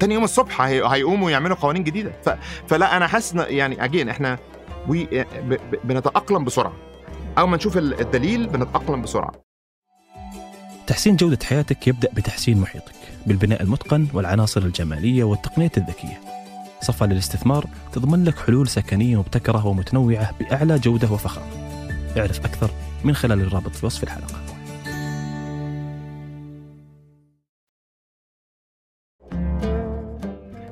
[0.00, 0.82] تاني يوم الصبح هي...
[0.86, 2.12] هيقوموا يعملوا قوانين جديدة.
[2.24, 2.28] ف...
[2.66, 4.38] فلا أنا حاسس يعني اجين إحنا
[4.88, 5.04] وي...
[5.04, 5.54] ب...
[5.54, 5.78] ب...
[5.84, 6.72] بنتأقلم بسرعة.
[7.38, 9.32] اول ما نشوف ال- الدليل بنتأقلم بسرعة.
[10.86, 12.92] تحسين جودة حياتك يبدأ بتحسين محيطك
[13.26, 16.20] بالبناء المتقن والعناصر الجمالية والتقنية الذكية.
[16.80, 21.46] صفا للاستثمار تضمن لك حلول سكنية مبتكرة ومتنوعة بأعلى جودة وفخامة.
[22.18, 22.70] اعرف أكثر
[23.04, 24.34] من خلال الرابط في وصف الحلقة.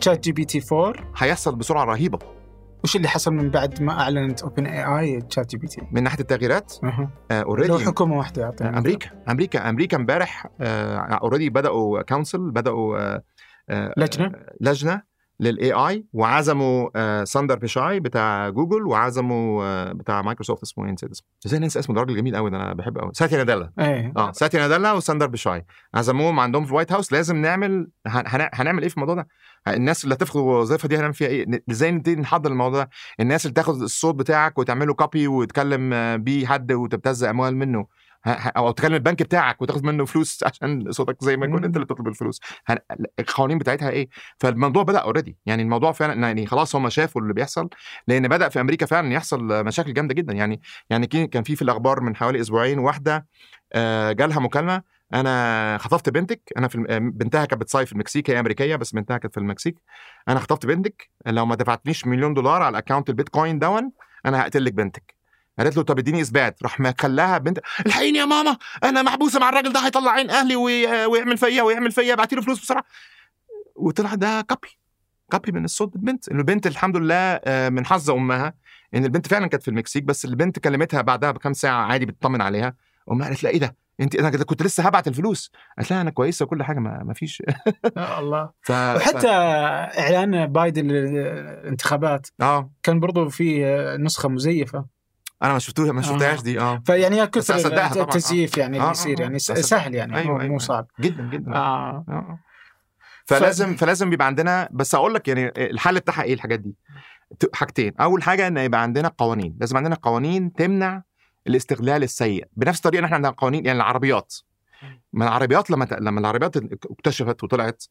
[0.01, 2.19] تشات جي بي تي 4 هيحصل بسرعة رهيبة.
[2.85, 6.03] وش اللي حصل من بعد ما أعلنت اوبن اي اي تشات جي بي تي؟ من
[6.03, 6.73] ناحية التغييرات.
[7.31, 9.11] already لو حكومة واحدة يعطينا أمريكا.
[9.29, 9.71] أمريكا.
[9.71, 10.47] أمريكا امبارح
[11.23, 13.23] already بدأوا council بدأوا آه،
[13.71, 15.03] آه، لجنة؟ لجنة.
[15.40, 21.11] لل AI وعزموا آه، ساندار بيتشاي بتاع جوجل وعزموا آه، بتاع مايكروسوفت اسمه إيه؟ نسيت
[21.11, 21.27] اسمه.
[21.46, 23.11] إزاي ننسى اسمه؟ ده راجل جميل قوي ده أنا بحبه قوي.
[23.14, 23.72] ساتيا ناديلا.
[23.81, 24.12] إيه.
[24.16, 28.51] آه ساتيا ناديلا وساندار بيتشاي عزموهم عندهم في ال White House لازم نعمل هن- هن-
[28.55, 29.29] هنعمل إيه في الموضوع ده؟
[29.68, 33.55] الناس اللي هتفقد الوظيفة دي هنعمل فيها إيه؟ إزاي نبتدي نحضر الموضوع ده؟ الناس اللي
[33.55, 37.87] تاخد الصوت بتاعك وتعمله copy وتكلم آه، بيه حد وتبتز أموال منه.
[38.27, 41.65] أو تكلم البنك بتاعك وتاخد منه فلوس عشان صوتك زي ما يكون.
[41.65, 42.41] أنت اللي بتطلب الفلوس.
[43.21, 44.09] القوانين بتاعتها إيه؟
[44.39, 47.69] فالموضوع بدأ already يعني الموضوع فعلا يعني خلاص هم شافوا اللي بيحصل
[48.09, 50.33] لأن بدأ في أمريكا فعلا يحصل مشاكل جامدة جدا.
[50.33, 50.61] يعني
[50.91, 53.27] يعني كان في في الأخبار من حوالي أسبوعين واحدة
[53.73, 54.83] آه، جالها مكالمة
[55.15, 56.41] أنا خطفت بنتك.
[56.57, 59.77] أنا في آه، بنتها كانت بتصيف في المكسيك هي أمريكية بس بنتها كانت في المكسيك.
[60.29, 61.11] أنا خطفت بنتك.
[61.27, 63.93] لو ما دفعتنيش مليون دولار على ال account البيتكوين دون
[64.27, 65.15] أنا هقتل لك بنتك.
[65.59, 66.62] قالت له طب اديني اثبات.
[66.62, 70.57] راح ما خلاها بنت الحقيني يا ماما أنا محبوسه مع الراجل ده هيطلع عين أهلي
[70.57, 72.85] وي- ويعمل فيا ويعمل فيا ابعتي له فلوس بسرعة.
[73.77, 74.79] وطلع ده كابي
[75.31, 76.29] كابي من الصوت البنت.
[76.29, 77.14] إنه البنت الحمد لله
[77.45, 78.55] آه، من حظ أمها
[78.95, 82.75] إن البنت فعلا كانت في المكسيك بس البنت كلمتها بعدها بكام ساعة عادي بتطمن عليها.
[83.11, 85.53] أمها قالت لها إيه ده؟ أنت أنا كنت لسه هبعت الفلوس.
[85.79, 87.42] قالت لها أنا كويسة وكل حاجة ما, ما فيش.
[87.97, 88.51] يا الله.
[88.66, 88.71] ف...
[88.71, 89.29] وحتى
[89.99, 92.42] إعلان بايدن للانتخابات ف...
[92.42, 92.71] آه.
[92.83, 93.64] كان برضو في
[94.01, 94.96] نسخة مزيفة.
[95.42, 96.03] أنا ما شفتوها ما آه.
[96.03, 98.05] شفتهاش دي آه فيعني أصدقها كثر طبعاً.
[98.05, 99.22] التزييف يعني آه، اللي آه، يصير آه.
[99.22, 100.53] يعني س- بس- سهل يعني أيوة، مو- أيوة.
[100.53, 102.05] مو صعب جدا جدا آه.
[102.09, 102.38] آه.
[103.27, 106.75] فلازم فلازم بيبقى عندنا بس أقول لك يعني الحل بتاعها إيه الحاجات دي
[107.55, 111.03] حاجتين أول حاجة إن يبقى عندنا قوانين لازم عندنا قوانين تمنع
[111.46, 114.35] الاستغلال السيء بنفس الطريقة إن إحنا عندنا قوانين يعني العربيات
[115.12, 116.57] ما العربيات لما لما العربيات
[116.90, 117.85] اكتشفت وطلعت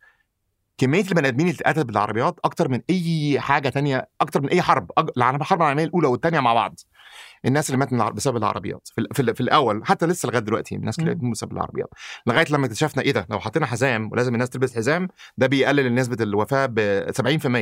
[0.77, 4.91] كمية البني آدمين اللي اتقتلت بالعربيات أكتر من أي حاجة تانية أكتر من أي حرب
[5.17, 6.79] الحرب العالمية الأولى والثانيه مع بعض
[7.45, 8.87] الناس اللي ماتت بسبب العربيات.
[8.95, 11.13] في, في, في الأول حتى لسه لغاية دلوقتي الناس كتير مم.
[11.13, 11.89] بتموت بسبب العربيات.
[12.27, 16.23] لغاية لما اكتشفنا إيه ده؟ لو حطينا حزام ولازم الناس تلبس حزام ده بيقلل نسبة
[16.23, 17.05] الوفاة ب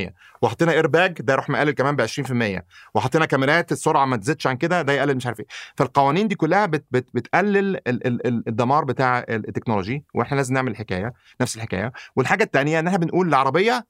[0.09, 2.61] 70% وحطينا ايرباج ده يروح مقلل كمان ب 20%
[2.95, 5.45] وحطينا كاميرات السرعة ما تزيدش عن كده ده يقلل مش عارف إيه.
[5.75, 10.03] فالقوانين دي كلها بت بت بتقلل ال ال ال الدمار بتاع ال technology.
[10.13, 11.91] وإحنا لازم نعمل الحكاية نفس الحكاية.
[12.15, 13.85] والحاجة الثانية إن إحنا بنقول العربية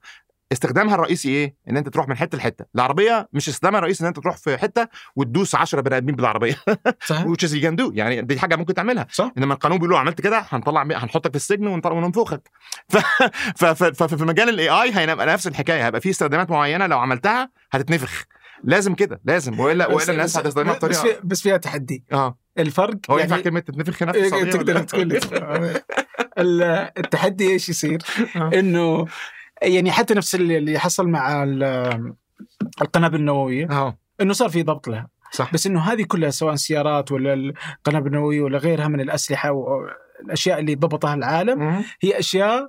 [0.52, 4.18] استخدامها الرئيسي إيه؟ إن أنت تروح من حتة لحتة، العربية مش استخدامها الرئيسي إن أنت
[4.20, 6.56] تروح في حتة وتدوس 10 بني آدمين بالعربية.
[7.06, 7.24] صحيح.
[7.80, 7.90] Do.
[7.92, 9.06] يعني دي حاجة ممكن تعملها.
[9.10, 9.32] صح.
[9.38, 12.48] إنما القانون بيقول عملت كده هنطلع هنحطك في السجن ونطلع وننفخك.
[12.92, 12.96] ف...
[13.56, 13.64] ف...
[13.64, 14.02] ف...
[14.02, 15.86] ففي مجال ال AI هيبقى نفس الحكاية.
[15.86, 18.24] هيبقى في استخدامات معينة لو عملتها هتتنفخ.
[18.64, 19.20] لازم كده.
[19.24, 19.60] لازم.
[19.60, 22.04] والا بس- وإلا الناس بس- هتستخدمها بس, بطريقه في بس فيها تحدي.
[22.12, 22.38] آه.
[22.58, 25.20] الفرق هو ينفع يعني كلمة تتنفخ هنا في إيه، تقدر؟ تقول
[26.98, 27.98] التحدي إيش يصير؟
[28.36, 28.50] آه.
[28.54, 29.06] إنه
[29.66, 32.14] يعني حتى نفس اللي حصل مع ال-
[32.82, 33.70] القنابل النووية.
[33.70, 35.08] آه إنه صار في ضبط لها.
[35.32, 35.52] صح.
[35.52, 37.34] بس إنه هذه كلها سواء سيارات ولا
[37.78, 41.84] القنابل النووية ولا غيرها من الأسلحة والاشياء اللي ضبطها العالم مم.
[42.02, 42.66] هي أشياء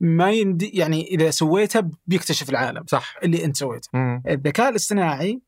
[0.00, 3.14] ما يمدي يعني إذا سويتها بيكتشف العالم صح.
[3.22, 3.88] اللي أنت سويته.
[3.94, 4.22] مم.
[4.28, 5.40] الذكاء الاصطناعي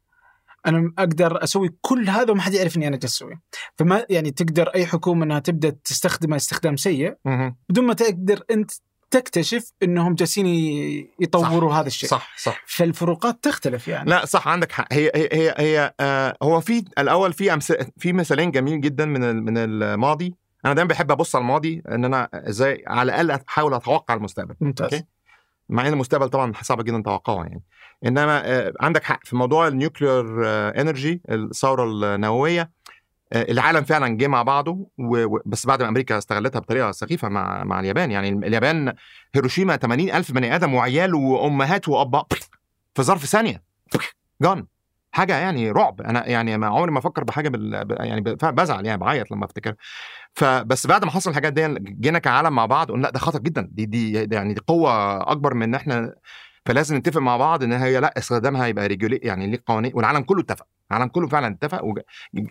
[0.67, 3.41] أنا أقدر أسوي كل هذا وما حد يعرف إني أنا جالس أسويه.
[3.79, 7.57] فما يعني تقدر أي حكومة إنها تبدأ تستخدمه استخدام سيء مم.
[7.69, 8.71] بدون ما تقدر أنت
[9.11, 10.47] تكتشف إنهم جالسين
[11.21, 12.09] يطوروا هذا الشيء.
[12.09, 12.63] صح صح.
[12.67, 14.11] فالفروقات تختلف يعني.
[14.11, 14.87] لا صح عندك حق.
[14.93, 17.61] هي هي هي, هي آه هو في الأول في
[17.99, 20.35] في مثالين جميل جدا من من الماضي.
[20.65, 24.55] أنا دايما بحب أبص على الماضي إن أنا إزاي على الأقل أحاول أتوقع المستقبل.
[24.61, 25.03] ممتاز.
[25.69, 27.63] مع إن المستقبل طبعا صعب جدا توقعه يعني.
[28.07, 30.25] إنما آه، عندك حق في موضوع ال nuclear
[30.81, 32.61] energy الثورة النووية.
[32.61, 32.71] آه،
[33.33, 34.87] العالم فعلا جه مع بعضه
[35.47, 38.11] بس بعد ما أمريكا استغلتها بطريقة سخيفة مع مع اليابان.
[38.11, 38.93] يعني اليابان
[39.35, 42.27] هيروشيما 80 ألف بني آدم وعيال وأمهات واباء
[42.95, 43.63] في ظرف ثانية.
[44.43, 44.67] gone
[45.13, 46.01] حاجة يعني رعب.
[46.03, 47.87] أنا يعني ما عمري ما أفكر بحاجة بال...
[48.01, 49.75] يعني بزعل يعني بعيط لما أفتكر.
[50.35, 53.69] فبس بعد ما حصل الحاجات دي جينا كعالم مع بعض قلنا لا ده خطر جدا.
[53.73, 56.15] دي دي يعني دي قوة أكبر من إن إحنا
[56.67, 60.41] فلازم نتفق مع بعض إن هي لا استخدامها يبقى regulated يعني ليه قوانين والعالم كله
[60.41, 60.67] اتفق.
[60.91, 61.99] العالم كله فعلا اتفق وج...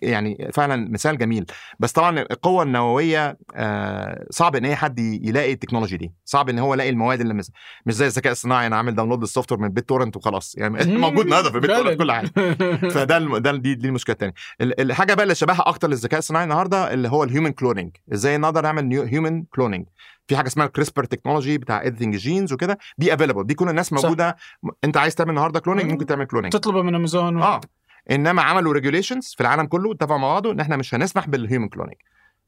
[0.02, 1.46] يعني فعلا مثال جميل.
[1.78, 6.12] بس طبعا القوة النووية آه صعب إن أي حد يلاقي ال technology دي.
[6.24, 7.46] صعب إن هو يلاقي المواد اللي مش,
[7.86, 10.54] مش زي الذكاء الصناعي أنا عامل download لل software من BitTorrent وخلاص.
[10.58, 12.30] يعني موجود النهارده في BitTorrent كل حاجة.
[12.94, 13.36] فده الم...
[13.36, 17.24] ده دي, دي المشكلة الثانية الحاجة بقى اللي شبهها أكتر للذكاء الصناعي النهارده اللي هو
[17.24, 19.86] ال human cloning إزاي نقدر نعمل human cloning
[20.26, 22.78] في حاجة اسمها ال CRISPR technology بتاع editing genes وكده.
[22.98, 24.02] دي available دي كل الناس صح.
[24.04, 24.36] موجودة.
[24.84, 25.90] أنت عايز تعمل النهارده cloning مم.
[25.90, 27.42] ممكن تعمل cloning تطلبه من امازون و...
[27.42, 27.60] آه.
[28.10, 31.68] إنما عملوا regulations في العالم كله اتفقوا مع بعض إن إحنا مش هنسمح بال human
[31.68, 31.94] cloning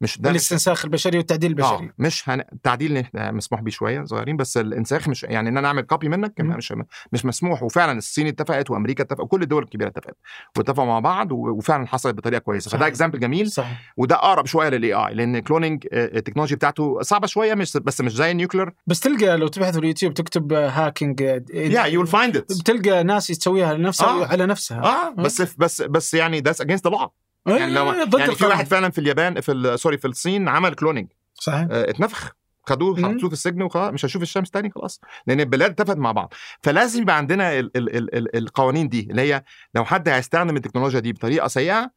[0.02, 1.68] مش ده الاستنساخ البشري والتعديل البشري.
[1.86, 2.40] آه مش هن...
[2.52, 6.56] التعديل مسموح بيه شوية صغيرين بس الاستنساخ مش يعني إن أنا أعمل copy منك مم.
[6.56, 6.74] مش
[7.12, 7.62] مش مسموح.
[7.62, 10.16] وفعلا الصين اتفقت وأمريكا اتفقت وكل الدول الكبيرة اتفقت
[10.58, 12.68] واتفقوا مع بعض وفعلا حصلت بطريقة كويسة.
[12.68, 12.86] فده صحيح.
[12.86, 13.50] example جميل.
[13.50, 13.92] صحيح.
[13.96, 18.12] وده أقرب شوية لل AI لأن cloning ال technology بتاعته صعبة شوية مش بس مش
[18.14, 18.72] زي ال nuclear.
[18.86, 23.26] بس تلقى لو تبحث في اليوتيوب تكتب هاكينج يا يو ويل فايند ات بتلقى ناس
[23.26, 24.26] تسويها لنفسها آه.
[24.26, 24.82] على نفسها.
[24.82, 27.10] آه بس بس بس يعني ده against the
[27.46, 28.46] يعني لو ضد يعني في.
[28.46, 32.96] واحد فعلا في اليابان في سوري في الصين عمل cloning صحيح آه، اتنفخ خدوه.
[32.96, 37.02] حطوه في السجن وخلاص مش هيشوف الشمس تاني خلاص لأن البلاد اتفقت مع بعض فلازم
[37.02, 41.12] يبقى عندنا ال ال ال ال القوانين دي اللي هي لو حد هيستخدم التكنولوجيا دي
[41.12, 41.90] بطريقة سيئة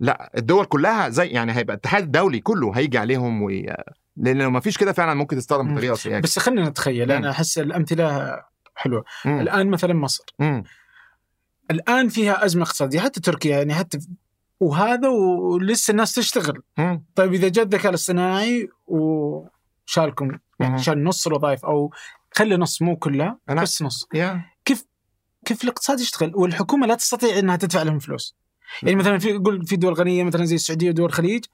[0.00, 3.76] لا الدول كلها زي يعني هيبقى الاتحاد الدولي كله هيجي عليهم وي...
[4.16, 5.74] لأن لو ما فيش كده فعلا ممكن تستخدم.
[5.74, 7.12] بطريقة سيئة بس خلينا نتخيل.
[7.12, 8.36] أنا أحس الأمثلة
[8.74, 9.40] حلوة مم.
[9.40, 10.64] الآن مثلا مصر مم.
[11.70, 13.98] الآن فيها أزمة اقتصادية حتى تركيا يعني حتى
[14.60, 16.62] وهذا ولسه الناس تشتغل.
[16.78, 17.04] مم.
[17.14, 20.78] طيب إذا جاء الذكاء الاصطناعي وشالكم يعني.
[20.78, 21.92] شال نص الوظائف أو
[22.34, 24.06] خلي نص مو كلها أنا- بس نص.
[24.14, 24.44] يا.
[25.44, 28.36] كيف الاقتصاد يشتغل؟ والحكومة لا تستطيع إنها تدفع لهم فلوس.
[28.82, 31.44] يعني مثلا في قول في دول غنية مثلا زي السعودية ودول الخليج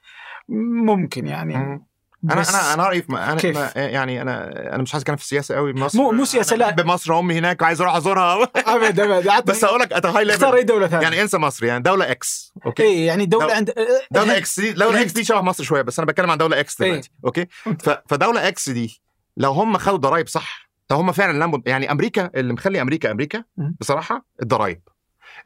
[0.84, 1.56] ممكن يعني.
[1.56, 1.86] مم.
[2.32, 5.22] أنا أنا أنا رأيي في أنا كيف؟ ما يعني أنا أنا مش عايز أتكلم في
[5.22, 6.70] السياسة قوي مصر مو- مو سياسة، أنا لا.
[6.70, 8.42] بحب مصر أمي هناك وعايز أروح أزورها.
[8.56, 11.02] ابد ابد بس أقول لك ات هاي اختار أي دولة ثانية.
[11.02, 13.74] يعني انسى مصر؟ يعني دولة X okay؟ اي يعني دولة دو- عند
[14.10, 16.82] دولة X دي دولة X دي شبه مصر شوية بس أنا بتكلم عن دولة X
[16.82, 17.46] دلوقتي okay؟
[17.82, 17.90] ف...
[18.08, 19.02] فدولة X دي
[19.36, 23.44] لو هم خدوا ضرائب صح لو هم فعلا لموا يعني أمريكا اللي مخلي أمريكا أمريكا.
[23.80, 24.80] بصراحة الضرائب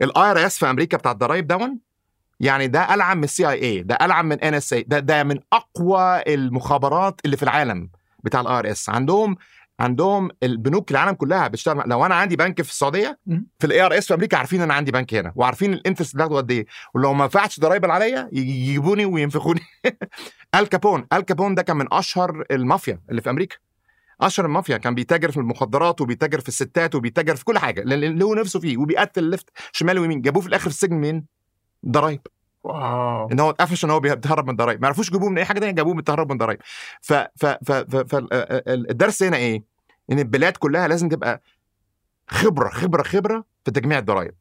[0.03, 1.79] ال IRS في أمريكا بتاع الضرائب دون
[2.41, 7.21] يعني ده العن من ال CIA ده العن من NSA ده ده من أقوى المخابرات
[7.25, 7.91] اللي في العالم
[8.25, 8.89] بتاع ال IRS.
[8.89, 9.37] عندهم
[9.81, 11.83] عندهم البنوك العالم كلها بتشتغل.
[11.89, 13.19] لو أنا عندي بنك في السعودية.
[13.59, 16.51] في ال IRS في أمريكا عارفين أنا عندي بنك هنا وعارفين ال interest باخده قد
[16.51, 16.67] إيه.
[16.95, 19.61] ولو ما دفعتش ضرايب عليا يجي- يجيبوني وينفخوني.
[20.55, 23.57] آل كابون آل كابون ده كان من أشهر المافيا اللي في أمريكا.
[24.21, 24.77] أشهر المافيا.
[24.77, 27.81] كان بيتاجر في المخدرات وبيتاجر في الستات وبيتاجر في كل حاجة.
[27.81, 30.21] اللي هو نفسه فيه وبيقتل left شمال ويمين.
[30.23, 31.38] جابوه في الآخر في السجن مين؟
[31.87, 32.21] ضرايب.
[32.65, 33.31] wow.
[33.33, 35.73] إن هو اتقفش إن هو بيهرب من الضرايب ما عرفوش يجيبوه من أي حاجة تانية
[35.73, 36.59] جابوه من التهرب من الضرايب
[37.01, 39.63] ف ف ف فالدرس هنا إيه؟
[40.13, 41.43] إن البلاد كلها لازم تبقى
[42.29, 44.35] خبرة خبرة خبرة في تجميع الضرايب.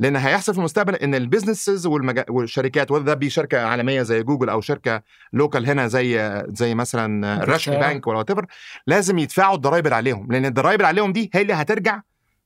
[0.00, 2.24] لأن هيحصل في المستقبل إن ال businesses والمجا...
[2.28, 7.80] والشركات وده بشركه عالمية زي جوجل أو شركة local هنا زي زي مثلا بالفعل.
[7.80, 8.44] بانك ولا whatever
[8.86, 10.32] لازم يدفعوا الضرايب اللي عليهم.
[10.32, 12.00] لأن الضرايب اللي عليهم دي هي اللي هترجع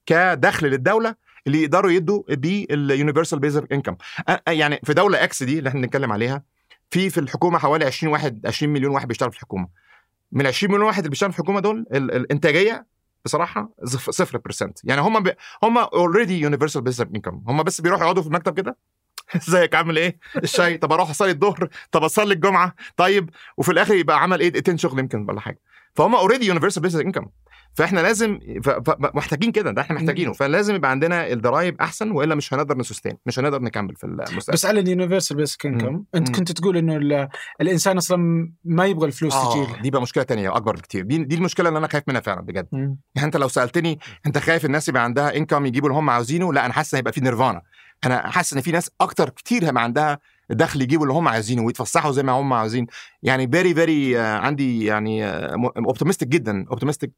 [0.07, 1.15] كدخل للدولة
[1.47, 3.97] اللي يقدروا يدوا بيه ال universal basic income
[4.49, 6.43] يعني في دولة X دي اللي إحنا بنتكلم عليها
[6.91, 9.69] في في الحكومة حوالي 20 واحد 20 مليون واحد بيشتغل في الحكومة.
[10.33, 12.87] من 20 مليون واحد اللي بيشتغلوا في الحكومة دول ال- الإنتاجية
[13.25, 15.25] بصراحة زف- صفر percent يعني هم.
[15.63, 18.77] هم already universal basic income هم بس بيروحوا يقعدوا في المكتب كده؟
[19.37, 24.23] إزيك؟ عامل إيه؟ الشاي؟ طب أروح أصلي الظهر؟ طب أصلي الجمعة؟ طيب وفي الآخر يبقى
[24.23, 25.59] عمل إيه؟ دقيقتين شغل يمكن ولا حاجة.
[25.95, 27.27] فهم already universal basic income
[27.75, 28.39] فإحنا لازم.
[29.15, 30.33] محتاجين كده ده إحنا محتاجينه.
[30.33, 34.53] فلازم يبقى عندنا الضرايب أحسن وإلا مش هنقدر ن sustain مش هنقدر نكمل في المستقبل.
[34.53, 36.05] بس على اليونيفرسال بيسك انكم مم.
[36.15, 36.35] أنت مم.
[36.35, 37.29] كنت تقول إنه ال-
[37.61, 41.05] الإنسان أصلا ما يبغى الفلوس آه تجي دي بقى مشكلة تانية أكبر بكتير.
[41.05, 42.69] دي دي المشكلة اللي أنا خايف منها فعلا بجد.
[42.73, 42.79] له
[43.15, 46.65] يعني أنت لو سألتني أنت خايف الناس يبقى عندها income يجيبوا اللي هم عاوزينه؟ لا
[46.67, 47.63] أنا حاسس إن هيبقى في نيرفانا
[48.07, 50.19] أنا حاسس إن في ناس أكتر كتير هيبقى عندها
[50.51, 52.87] دخل يجيبوا اللي هم عايزينه ويتفسحوا زي ما هم عاوزين.
[53.23, 56.67] يعني very very عندي يعني optimistic جدا.
[56.71, 57.13] optimistic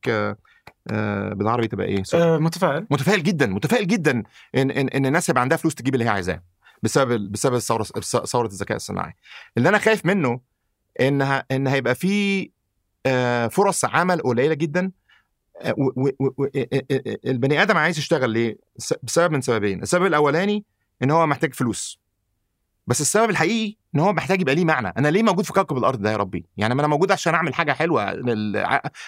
[1.33, 2.03] بالعربي تبقى إيه.
[2.15, 2.87] آه متفائل.
[2.91, 3.47] متفائل جدا.
[3.47, 4.23] متفائل جدا
[4.55, 6.43] إن إن, إن الناس هيبقى عندها فلوس تجيب اللي هي عايزاه
[6.83, 7.83] بسبب بسبب الثورة
[8.27, 9.13] ثورة الذكاء الصناعي.
[9.59, 10.41] اللي أنا خايف منه
[11.01, 12.51] إنها إن هيبقى في
[13.07, 14.91] آه، فرص عمل قليلة جدا
[15.61, 16.13] آه، آه،
[16.57, 18.57] آه، آه، البني آدم عايز يشتغل ليه؟
[19.03, 19.83] بسبب من سببين.
[19.83, 20.65] السبب الأولاني
[21.03, 22.02] إن هو محتاج فلوس.
[22.87, 24.89] بس السبب الحقيقي إن هو محتاج يبقى ليه معنى.
[24.89, 27.55] أنا ليه موجود في كوكب الأرض ده يا ربي؟ يعني ما أنا موجود عشان أعمل
[27.55, 28.03] حاجة حلوة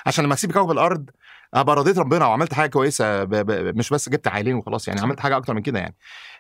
[0.06, 1.10] عشان لما أسيب كوكب الأرض
[1.54, 3.30] أبقى رضيت ربنا وعملت حاجة كويسة ب...
[3.34, 3.76] ب...
[3.78, 5.94] مش بس جبت عيلين وخلاص يعني عملت حاجة أكتر من كده يعني.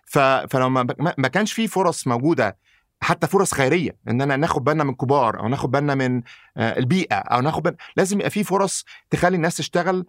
[0.04, 0.18] ف...
[0.18, 0.86] فلو ما...
[1.18, 2.56] ما- كانش في فرص موجودة
[3.00, 6.22] حتى فرص خيرية إن أنا ناخد بالنا من الكبار أو ناخد بالنا من
[6.56, 10.06] آه، البيئة أو ناخد بالنا لازم يبقى في فرص تخلي الناس تشتغل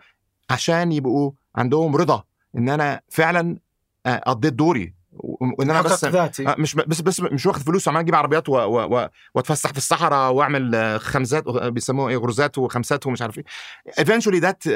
[0.49, 2.23] عشان يبقوا عندهم رضا
[2.57, 3.57] إن أنا فعلا
[4.05, 4.94] آه، قضيت دوري.
[5.41, 8.53] وإن أنا بس ذاتي آه، مش بس بس مش واخد فلوس وعمال أجيب عربيات و...
[8.53, 8.97] و...
[8.97, 9.09] و...
[9.35, 13.45] وأتفسح في الصحراء وأعمل خمسات آه، بيسموها إيه غرزات وخمسات ومش عارف إيه
[14.01, 14.71] eventually that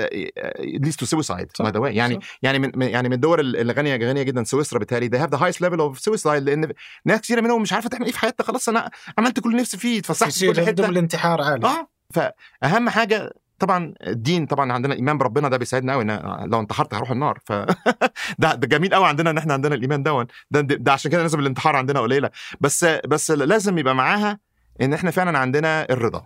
[0.86, 1.66] leads to suicide صح.
[1.66, 2.38] by the way يعني صح.
[2.42, 5.60] يعني من يعني من الدول اللي غنية غنية جدا سويسرا بالتالي they have the highest
[5.60, 6.72] level of suicide لأن
[7.06, 10.00] ناس كثيره منهم مش عارفة تعمل إيه في حياتها خلاص أنا عملت كل نفسي فيه
[10.00, 15.50] اتفسحت في كل حتة الانتحار عالي آه فأهم حاجة طبعا الدين طبعا عندنا الإيمان بربنا
[15.50, 17.40] ده بيساعدنا قوي إن لو انتحرت هروح النار.
[17.46, 17.52] ف
[18.40, 20.26] ده ده جميل قوي عندنا إن إحنا عندنا الإيمان دون.
[20.52, 22.30] ده, ده عشان كده نسب الانتحار عندنا قليلة.
[22.62, 24.40] بس بس لازم يبقى معاها
[24.82, 26.26] إن إحنا فعلا عندنا الرضا.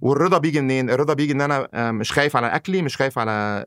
[0.00, 3.64] والرضا بيجي منين؟ الرضا بيجي إن أنا آه، مش خايف على أكلي مش خايف على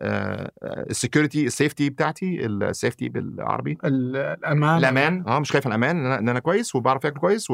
[0.64, 3.78] ال security ال safety بتاعتي ال safety بالعربي.
[3.86, 4.78] ال- الأمان.
[4.78, 5.24] الأمان.
[5.28, 7.48] آه مش خايف على الأمان إن أنا, إن أنا كويس وبعرف آكل كويس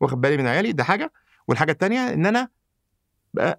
[0.00, 1.12] واخد بالي من عيالي ده حاجة.
[1.48, 2.48] والحاجة الثانية إن أنا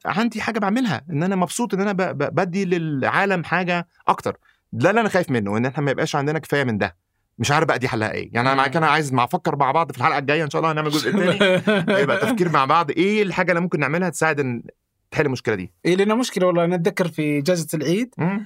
[0.06, 4.38] عندي حاجة بعملها إن أنا مبسوط إن أنا بدي للعالم حاجة أكتر.
[4.74, 6.96] ده اللي أنا خايف منه إن إحنا ما يبقاش عندنا كفاية من ده.
[7.38, 8.30] مش عارف بقى دي حلها إيه.
[8.34, 10.72] يعني أنا معاك أنا عايز مع أفكر مع بعض في الحلقة الجاية إن شاء الله
[10.72, 11.62] هنعمل جزء تاني.
[12.02, 14.64] يبقى تفكير مع بعض إيه الحاجة اللي ممكن نعملها تساعد إن
[15.12, 18.46] تحل المشكلة دي؟ اي لنا مشكلة والله أنا أتذكر في اجازه العيد مم.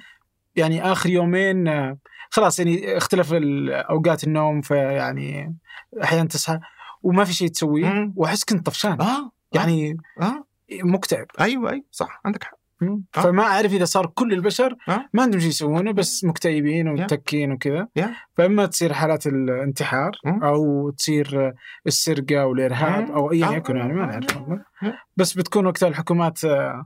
[0.55, 1.97] يعني آخر يومين آه،
[2.29, 3.33] خلاص يعني اختلف
[3.69, 5.55] أوقات النوم فيعني
[6.03, 6.59] أحيانا تصحى
[7.03, 8.13] وما في شيء تسويه مم.
[8.15, 9.01] وأحس كنت طفشان.
[9.01, 10.45] آه يعني آه.
[10.71, 12.59] مكتئب أيوه أيوه صح عندك حق.
[12.81, 12.99] آه.
[13.13, 15.05] فما أعرف إذا صار كل البشر آه.
[15.13, 18.03] ما عندهم شيء يسوونه بس مكتئبين ومتكين وكذا Yeah.
[18.37, 20.11] فأما تصير حالات الانتحار.
[20.25, 21.53] أو تصير
[21.87, 23.11] السرقة والارهاب.
[23.11, 23.53] أو ايا آه.
[23.53, 24.93] يكن يعني ما نعرف والله مم.
[25.17, 26.85] بس بتكون وقتها الحكومات آه،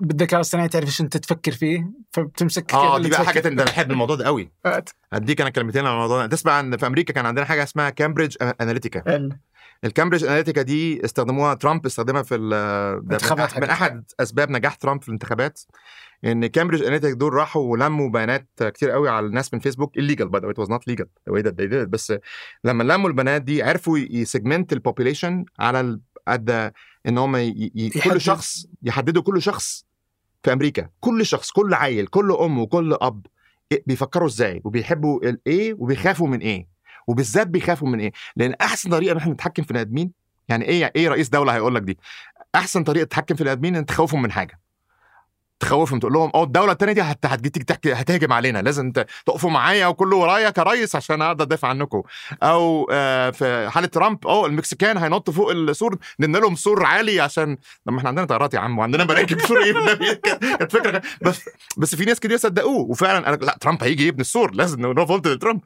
[0.00, 3.90] بالذكاء الاصطناعي تعرف إيش أنت تفكر فيه فبتمسك آه دي بقى حاجة ده أنا بحب
[3.90, 4.52] الموضوع ده قوي.
[5.12, 8.36] أديك أنا كلمتين عن الموضوع ده تسمع عن في أمريكا كان عندنا حاجة اسمها Cambridge
[8.60, 9.38] Analytica ال-
[9.84, 12.50] ال Cambridge Analytica دي استخدموها ترامب استخدمها في ال-
[13.08, 13.70] ده من.
[13.72, 15.60] أحد أسباب نجاح ترامب في الانتخابات
[16.24, 20.40] إن Cambridge Analytica دول راحوا ولموا بيانات كتير قوي على الناس من فيسبوك illegal by
[20.40, 22.14] the way it was not legal the way that they did it بس
[22.64, 26.72] لما لموا البيانات دي عرفوا ي segment ال population على قد
[27.08, 27.90] إن هم ي...
[28.04, 29.86] كل شخص يحددوا كل شخص
[30.42, 33.26] في أمريكا كل شخص كل عيل كل أم وكل أب
[33.74, 36.73] إيه- بيفكروا إزاي؟ وبيحبوا إيه وبيخافوا من إيه
[37.06, 40.12] وبالذات بيخافوا من إيه؟ لأن أحسن طريقة إن إحنا نتحكم في الآدميين
[40.48, 41.98] يعني إيه إيه رئيس دولة هيقول لك دي؟
[42.54, 44.60] أحسن طريقة تتحكم في الآدميين إن تخوفهم من حاجة.
[45.60, 48.92] تخوفهم تقول لهم أه الدولة الثانية دي هت- هتجي تيجي تحكي هتهجم علينا لازم
[49.26, 52.02] تقفوا معايا وكله ورايا كرئيس عشان أقدر أدافع عنكم
[52.42, 57.20] أو آه، في حالة ترامب أه ال Mexicans هينطوا فوق السور نبني لهم سور عالي
[57.20, 59.72] عشان لما إحنا عندنا طيارات يا عم وعندنا مراكب سور إيه؟
[60.58, 61.40] كانت فكرة بس
[61.76, 65.26] بس في ناس كتير صدقوه وفعلا أنا لا ترامب هيجي يبني السور لازم no vote
[65.26, 65.60] لترامب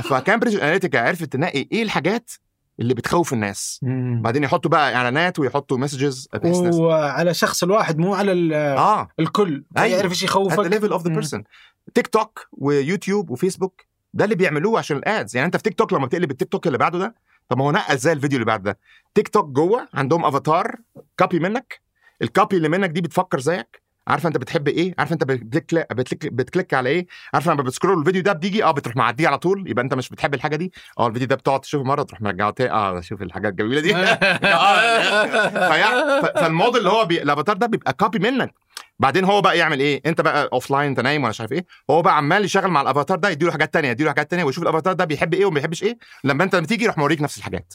[0.00, 2.30] فكامبريدج أناليتيكا عرفت تنقي إيه الحاجات
[2.80, 3.80] اللي بتخوف الناس.
[3.82, 4.22] مم.
[4.22, 6.28] بعدين يحطوا بقى إعلانات ويحطوا messages
[6.74, 9.08] وعلى شخص الواحد مو على آه.
[9.20, 9.64] الكل.
[9.78, 9.96] أيوة.
[9.96, 11.22] يعرف إيش يخوفك of the مم.
[11.22, 11.42] person.
[11.94, 15.92] تيك توك ويوتيوب وفيسبوك ده اللي بيعملوه عشان ال ads يعني أنت في تيك توك
[15.92, 17.14] لما بتقلب التيك توك اللي بعده ده
[17.48, 18.78] طب ما هو نقل زي الفيديو اللي بعد ده.
[19.14, 20.76] تيك توك جوه عندهم avatar
[21.18, 21.80] copy منك.
[22.22, 23.82] ال copy اللي منك دي بتفكر زيك.
[24.08, 27.52] عارفة أنت بتحب إيه؟ عارفة أنت بت click بت click, بت click على إيه؟ عارفة
[27.52, 30.34] لما بت scroll الفيديو ده بتيجي آه بتروح معديه على طول يبقى أنت مش بتحب
[30.34, 30.72] الحاجة دي.
[30.98, 33.94] آه الفيديو ده بتقعد تشوفه مرة تروح مرجعه تاني آه شوف الحاجات الجميلة دي.
[36.40, 37.22] فالموديل اللي هو بي...
[37.22, 38.54] الأفاتار ده بيبقى copy منك.
[38.98, 41.66] بعدين هو بقى يعمل إيه؟ أنت بقى offline أنت نايم ولا مش عارف إيه.
[41.90, 44.92] هو بقى عمال يشغل مع الأفاتار ده يديله حاجات تانية يديله حاجات تانية ويشوف الأفاتار
[44.92, 45.98] ده بيحب إيه وما بيحبش إيه.
[46.24, 47.74] لما أنت لما تيجي يروح موريك نفس الحاجات.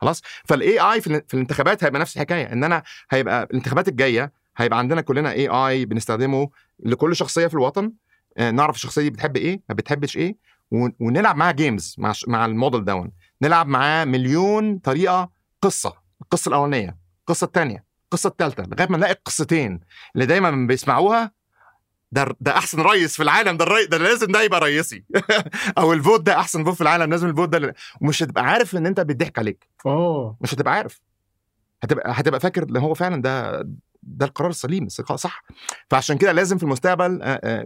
[0.00, 5.00] خلاص؟ فال AI في الانتخابات هيبقى نفس الحكاية إن أنا هيبقى الانتخابات الجاية هيبقى عندنا
[5.00, 7.92] كلنا AI بنستخدمه لكل شخصية في الوطن.
[8.38, 10.36] آه، نعرف الشخصية دي بتحب إيه ما بتحبش إيه
[10.70, 15.30] ون- ونلعب معاها games مع مع الموديل دون نلعب معاه مليون طريقة
[15.62, 19.80] قصة القصة الأولانية القصة الثانية القصة الثالثه لغاية ما نلاقي القصتين
[20.14, 21.32] اللي دايما بيسمعوها.
[22.12, 25.04] ده ده أحسن رئيس في العالم ده الرئيس ده لازم ده يبقى رئيسي.
[25.78, 28.76] أو ال vote ده أحسن vote في العالم لازم ال vote ده ومش هتبقى عارف
[28.76, 29.68] إن أنت بيضحك عليك.
[29.86, 31.00] oh مش هتبقى عارف.
[31.82, 33.64] هتبقى هتبقى فاكر إن هو فعلا ده
[34.16, 35.44] ده القرار السليم صح.
[35.90, 37.10] فعشان كده لازم في المستقبل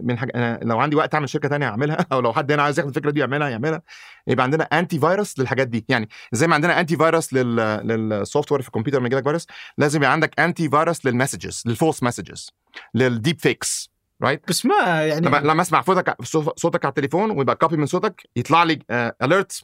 [0.03, 2.79] من حاجة أنا لو عندي وقت أعمل شركة تانية أعملها أو لو حد هنا عايز
[2.79, 3.81] ياخد الفكرة دي يعملها يعملها.
[4.27, 5.85] يبقى عندنا antivirus للحاجات دي.
[5.89, 7.55] يعني زي ما عندنا antivirus لل
[7.87, 9.47] لل software في الكمبيوتر لما يجيلك فيروس
[9.77, 12.49] لازم يبقى عندك antivirus لل messages لل false messages
[12.93, 13.92] لل deep fakes
[14.23, 16.21] right بس ما يعني لما لما أسمع صوتك
[16.57, 18.79] صوتك على التليفون ويبقى copy من صوتك يطلع لي
[19.21, 19.63] alert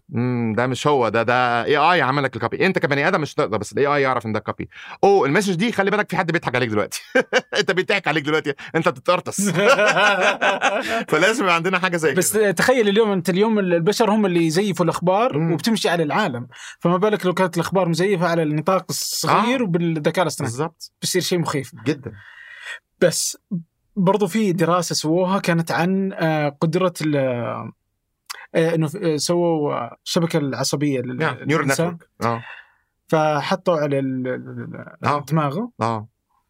[0.56, 3.58] ده مش هو ده ده AI عمل لك ال copy أنت كبني آدم مش تقدر
[3.58, 4.70] بس ال AI يعرف إن ده copy
[5.04, 7.02] أو ال message دي خلي بالك في حد بيضحك عليك دلوقتي.
[7.60, 8.54] أنت بيضحك عليك دلوقتي.
[8.76, 9.50] أنت بتتقرطس
[11.10, 12.52] فلازم يبقى عندنا حاجة زي بس كده.
[12.52, 15.52] تخيل اليوم أنت اليوم البشر هم اللي يزيفوا الأخبار مم.
[15.54, 16.48] وبتمشي على العالم.
[16.80, 19.64] فما بالك لو كانت الأخبار مزيفة على النطاق الصغير آه.
[19.64, 20.52] وبالذكاء الاصطناعي.
[20.52, 21.72] بالظبط بيصير شيء مخيف.
[21.86, 22.12] جدا.
[23.02, 23.38] بس
[24.04, 27.16] برضو في دراسة سووها كانت عن آه، قدرة ال
[28.56, 31.68] آه، إنه آه، سووا آه، الشبكه العصبية لل- neural.
[31.68, 32.08] network
[33.08, 34.00] فحطوا على
[35.06, 35.26] آه.
[35.32, 35.72] دماغه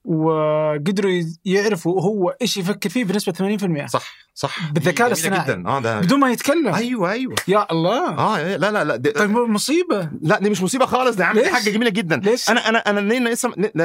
[0.10, 4.04] وقدروا يعرفوا هو إيش يفكر فيه بنسبة 80% صح
[4.34, 4.72] صح.
[4.72, 5.44] بالذكاء الاصطناعي.
[5.46, 5.68] جدا.
[5.70, 6.74] آه ده بدون ما يتكلم.
[6.74, 7.36] أيوه أيوه.
[7.48, 8.18] يا الله.
[8.18, 10.10] آه لا لا لا دي طيب مصيبة.
[10.22, 12.16] لا دي مش مصيبة خالص ده ليش؟ حاجة جميلة جدا.
[12.18, 13.02] ليش؟ أنا أنا أنا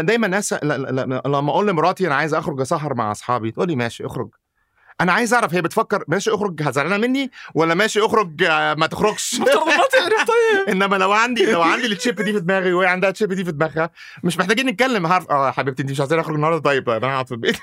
[0.02, 3.68] دايما ناس لا- لا- لا- لما أقول لمراتي أنا عايز أخرج أسهر مع أصحابي تقول
[3.68, 4.28] لي ماشي اخرج.
[5.00, 9.34] أنا عايز اعرف هي بتفكر ماشي اخرج زعلانه مني ولا ماشي اخرج آه، ما تخرجش؟
[9.40, 13.08] مفترض تعرف طيب انما لو عندي لو عندي ال chip دي في دماغي وهي عندها
[13.10, 13.90] ال chip دي في دماغها
[14.24, 17.32] مش محتاجين نتكلم هعرف آه حبيبتي انت مش عايزين اخرج النهارده؟ طيب أنا هقعد في
[17.32, 17.56] البيت.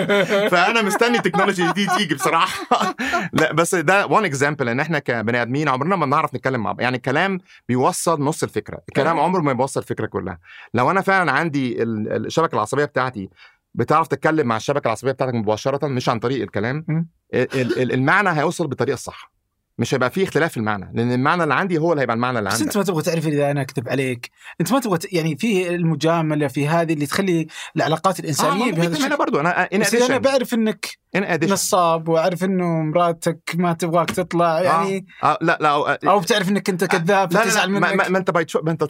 [0.52, 2.94] فأنا مستني التكنولوجي دي تيجي بصراحة.
[3.40, 6.80] لا بس ده one example إن إحنا كبني آدمين عمرنا ما بنعرف نتكلم مع بعض.
[6.80, 8.78] يعني الكلام بيوصل نص الفكرة.
[8.88, 10.38] الكلام عمره ما بيوصل الفكرة كلها.
[10.74, 13.30] لو أنا فعلا عندي ال- الشبكة العصبية بتاعتي
[13.74, 16.84] بتعرف تتكلم مع الشبكة العصبية بتاعتك مباشرة مش عن طريق الكلام.
[16.88, 17.08] مم.
[17.34, 19.32] ال- ال- المعنى هيوصل بالطريقة الصح.
[19.78, 22.50] مش هيبقى فيه اختلاف في المعنى لأن المعنى اللي عندي هو اللي هيبقى المعنى اللي
[22.50, 22.66] بس عندك.
[22.66, 24.30] أنت ما تبغى تعرف إذا أنا أكذب عليك.
[24.60, 27.46] أنت ما تبغى ت- يعني في المجاملة في هذه اللي تخلي
[27.76, 29.16] العلاقات الإنسانية آه بهذا أنا الشكل.
[29.16, 29.40] برضو.
[29.40, 35.38] أنا بس أنا بعرف إنك اديشن نصاب وأعرف إنه مراتك ما تبغاك تطلع يعني آه
[35.40, 37.94] لا لا آه، أو بتعرف إنك أنت كذاب لا لا, لا منك.
[37.94, 38.84] ما, ما أنت بايت ما أنت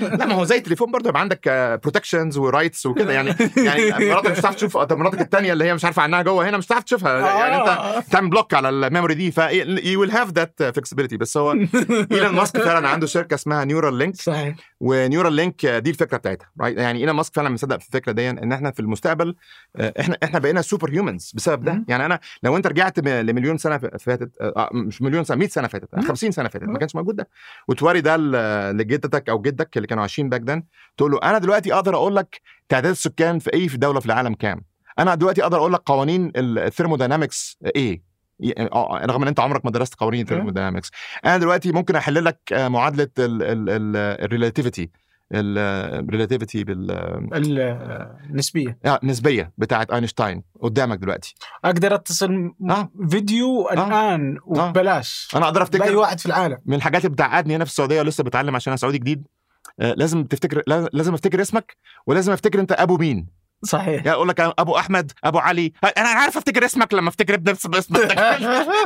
[0.00, 1.48] لا ما هو زي التليفون برضه يبقى عندك
[1.82, 5.84] protections و rights وكده يعني يعني مراتك مش هتعرف تشوف مراتك الثانية اللي هي مش
[5.84, 7.18] عارفة عنها جوه هنا مش هتعرف تشوفها.
[7.18, 8.00] يعني أنت آه.
[8.00, 11.52] تعمل block على ال memory دي ف you will have that flexibility بس هو
[12.12, 14.56] إيلون ماسك فعلا عنده شركة اسمها Neuralink صحيح.
[14.80, 18.52] و Neuralink دي الفكرة بتاعتها right؟ يعني إيلون ماسك فعلا مصدق في الفكرة دي إن
[18.52, 19.36] إحنا في المستقبل
[19.76, 21.84] آه، إحنا إحنا بقينا super humans بسبب ده.
[21.88, 25.88] يعني أنا لو أنت رجعت لمليون سنة فاتت آه، مش مليون سنة 100 سنة فاتت
[25.94, 26.02] مم.
[26.02, 26.78] 50 سنة فاتت ما.
[26.78, 27.28] كانش موجود ده
[27.68, 28.16] وتوري ده
[28.72, 30.62] لجدتك أو جدك اللي كانوا عايشين back then
[30.96, 34.34] تقول له أنا دلوقتي أقدر أقول لك تعداد السكان في أي في دولة في العالم
[34.34, 34.60] كام
[34.98, 38.15] أنا دلوقتي أقدر أقول لك قوانين ال thermodynamics إيه آه،
[39.04, 40.90] رغم إن أنت عمرك ما درست قوانين ال thermodynamics
[41.24, 44.90] أنا دلوقتي ممكن أحل لك آه، معادلة ال relativity
[45.32, 46.90] ال relativity بال
[48.30, 49.52] النسبيه آه، نسبية.
[49.58, 51.34] بتاعت أينشتاين قدامك دلوقتي.
[51.64, 52.90] أقدر أتصل آه.
[53.10, 56.58] فيديو الآن وببلاش أنا أقدر بأي افتكر واحد في العالم.
[56.66, 59.26] من الحاجات اللي بتعقدني هنا في السعودية ولسه بتعلم عشان أنا سعودي جديد
[59.80, 61.76] آه، لازم تفتكر لا- لازم أفتكر اسمك
[62.06, 63.26] ولازم أفتكر أنت أبو مين.
[63.64, 63.88] صحيح.
[64.06, 68.18] يعني أقول لك أبو أحمد أبو علي أنا عارف أفتكر اسمك لما أفتكر بنفس اسمك.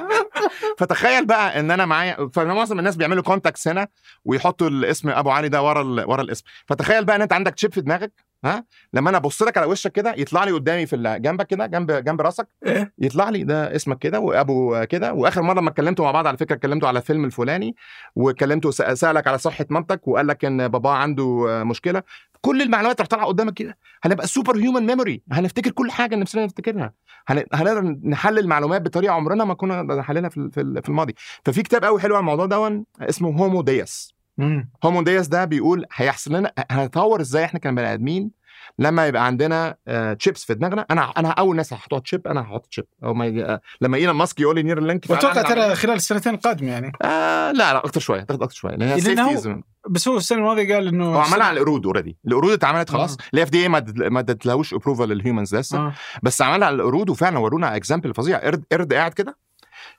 [0.79, 3.89] فتخيل بقى إن أنا معايا فمعظم الناس بيعملوا contacts هنا
[4.25, 6.11] ويحطوا الاسم أبو علي ده ورا ال...
[6.11, 6.45] ورا الاسم.
[6.66, 8.12] فتخيل بقى إن أنت عندك chip في دماغك
[8.45, 11.91] ها؟ لما أنا أبص لك على وشك كده يطلع لي قدامي في جنبك كده جنب
[11.93, 12.49] جنب راسك.
[12.66, 15.12] إيه؟ يطلع لي ده اسمك كده وأبو كده.
[15.12, 17.76] وآخر مرة لما اتكلمتوا مع بعض على فكرة اتكلمتوا على الفيلم الفلاني
[18.16, 22.03] وكلمته س- سألك على صحة مامتك وقال لك إن باباه عنده مشكلة.
[22.41, 23.78] كل المعلومات رح طالعة قدامك كده.
[24.03, 26.93] هنبقى super human memory هنفتكر كل حاجة نفسنا نفتكرها.
[27.28, 31.14] هن- هنقدر نحلل معلومات بطريقة عمرنا ما كنا نحللها في ال- في ال- في الماضي.
[31.45, 34.70] ففي كتاب قوي حلو على الموضوع ده اسمه Homo Deus مم.
[34.85, 38.41] Homo Deus ده بيقول هيحصل لنا هنتطور إزاي إحنا كبني آدمين
[38.78, 39.76] لما يبقى عندنا
[40.18, 43.45] تشيبس في دماغنا؟ أنا أنا أول ناس هحط chip أنا هحط chip أو ما يجي
[43.45, 46.93] آه، لما إيلون ماسك يقول لي Neuralink واتوقع ترى خلال السنتين القادمه يعني.
[47.03, 50.74] آه لا لا أكتر شوية تاخد أكتر شوية لأن ال safety بس هو السنة الماضية
[50.74, 53.12] قال إنه هو عملها على القرود already القرود اتعملت خلاص.
[53.12, 53.24] آه.
[53.35, 55.78] ال FDA ما ادتلهوش approval لل humans لسه.
[55.78, 55.93] آه.
[56.22, 58.38] بس عملها على القرود وفعلا ورونا example فظيع.
[58.38, 59.38] قرد قرد قاعد كده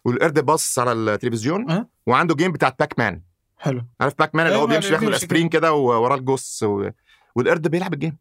[0.05, 1.89] والقرد باصص على التلفزيون أه.
[2.07, 3.21] وعنده game بتاع باك مان
[3.61, 3.85] حلو.
[4.01, 6.89] عارف باك مان اللي هو أيوة، بيمشي اللي ياخد بيمشي الاسبرين كده ووراه الجوس و...
[7.35, 8.17] والقرد بيلعب ال game.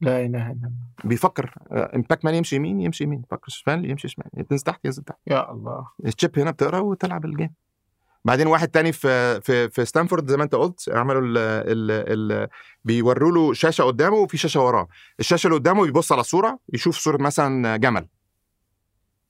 [0.00, 0.70] لا إله إلا الله.
[1.04, 3.22] بيفكر آه، باك مان يمشي يمين يمشي يمين.
[3.26, 4.26] يفكر شمال يمشي شمال.
[4.36, 5.18] ينزل تحت ينزل تحت.
[5.26, 5.88] يا الله.
[6.06, 7.50] ال chip هنا بتقرا وتلعب ال game.
[8.24, 12.48] بعدين واحد تاني في في في ستانفورد زي ما انت قلت عملوا ال ال ال
[12.84, 14.88] بيوروا له شاشة قدامه وفي شاشة وراه.
[15.20, 18.08] الشاشة اللي قدامه بيبص على صوره يشوف صورة مثلا جمل.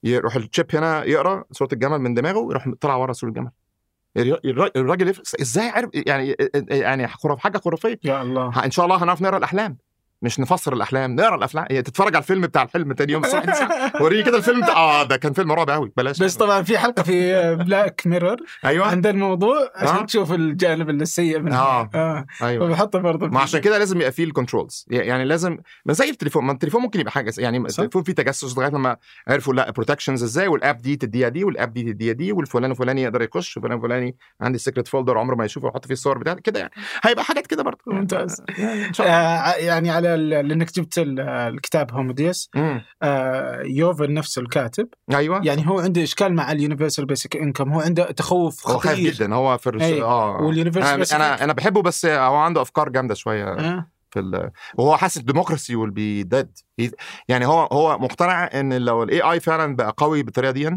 [0.05, 3.51] يروح ال chip هنا يقرا صورة الجمل من دماغه ويروح طلع ورا صورة الجمل.
[4.16, 6.36] الراجل إزاي عرف يعني
[6.70, 7.08] يعني
[7.38, 7.98] حاجة خرافية.
[8.04, 8.64] يا الله.
[8.64, 9.78] إن شاء الله هنعرف نقرأ الأحلام.
[10.23, 13.93] مش نفسر الأحلام نقرأ الأحلام هي تتفرج على الفيلم بتاع الحلم تاني يوم الصبح.
[14.01, 16.23] وريني كده الفيلم بتاع آه ده كان فيلم رعب قوي بلاش.
[16.23, 18.87] بس طبعا في حلقة في بلاك ميرور أيوه.
[18.87, 20.05] عند الموضوع عشان آه.
[20.05, 21.91] تشوف الجانب السيء منه آه.
[21.95, 22.27] آه.
[22.43, 22.68] أيوه.
[22.68, 26.45] فبحطه برضه ما عشان كده لازم يبقى فيه ال controls يعني لازم ما زي التليفون
[26.45, 27.59] ما التليفون ممكن يبقى حاجة يعني.
[27.59, 28.97] التليفون فيه تجسس لغاية لما
[29.29, 32.70] عرفوا لا protections إزاي وال app دي تديها دي وال app دي تديها دي والفلان
[32.70, 36.41] الفلاني يقدر يخش وفلان الفلاني عندي secret folder عمره ما يشوفه ويحط فيه الصور بتاعتي
[36.43, 36.73] كده يعني.
[37.03, 37.79] هيبقى حاجات كده برضه.
[37.87, 38.43] ممتاز.
[38.59, 39.11] يعني الله.
[39.11, 42.82] آه يعني على لأنك جبت ال- الكتاب هومو ديوس مم.
[43.02, 44.88] آه يوفل نفسه الكاتب.
[45.14, 45.40] أيوه.
[45.44, 47.72] يعني هو عنده إشكال مع ال universal basic income.
[47.72, 49.12] هو عنده تخوف هو خايف خطير.
[49.12, 49.34] جدا.
[49.34, 49.82] هو في الرس...
[49.82, 50.02] أي.
[50.02, 50.36] آه.
[50.43, 53.86] وال universal أنا basic أنا أنا بحبه بس هو عنده أفكار جامدة شوية آه.
[54.10, 54.50] في ال...
[54.74, 56.51] وهو حاسس ال democracy will be dead
[57.28, 60.70] يعني هو هو مقتنع إن لو ال AI فعلا بقى قوي بالطريقة دي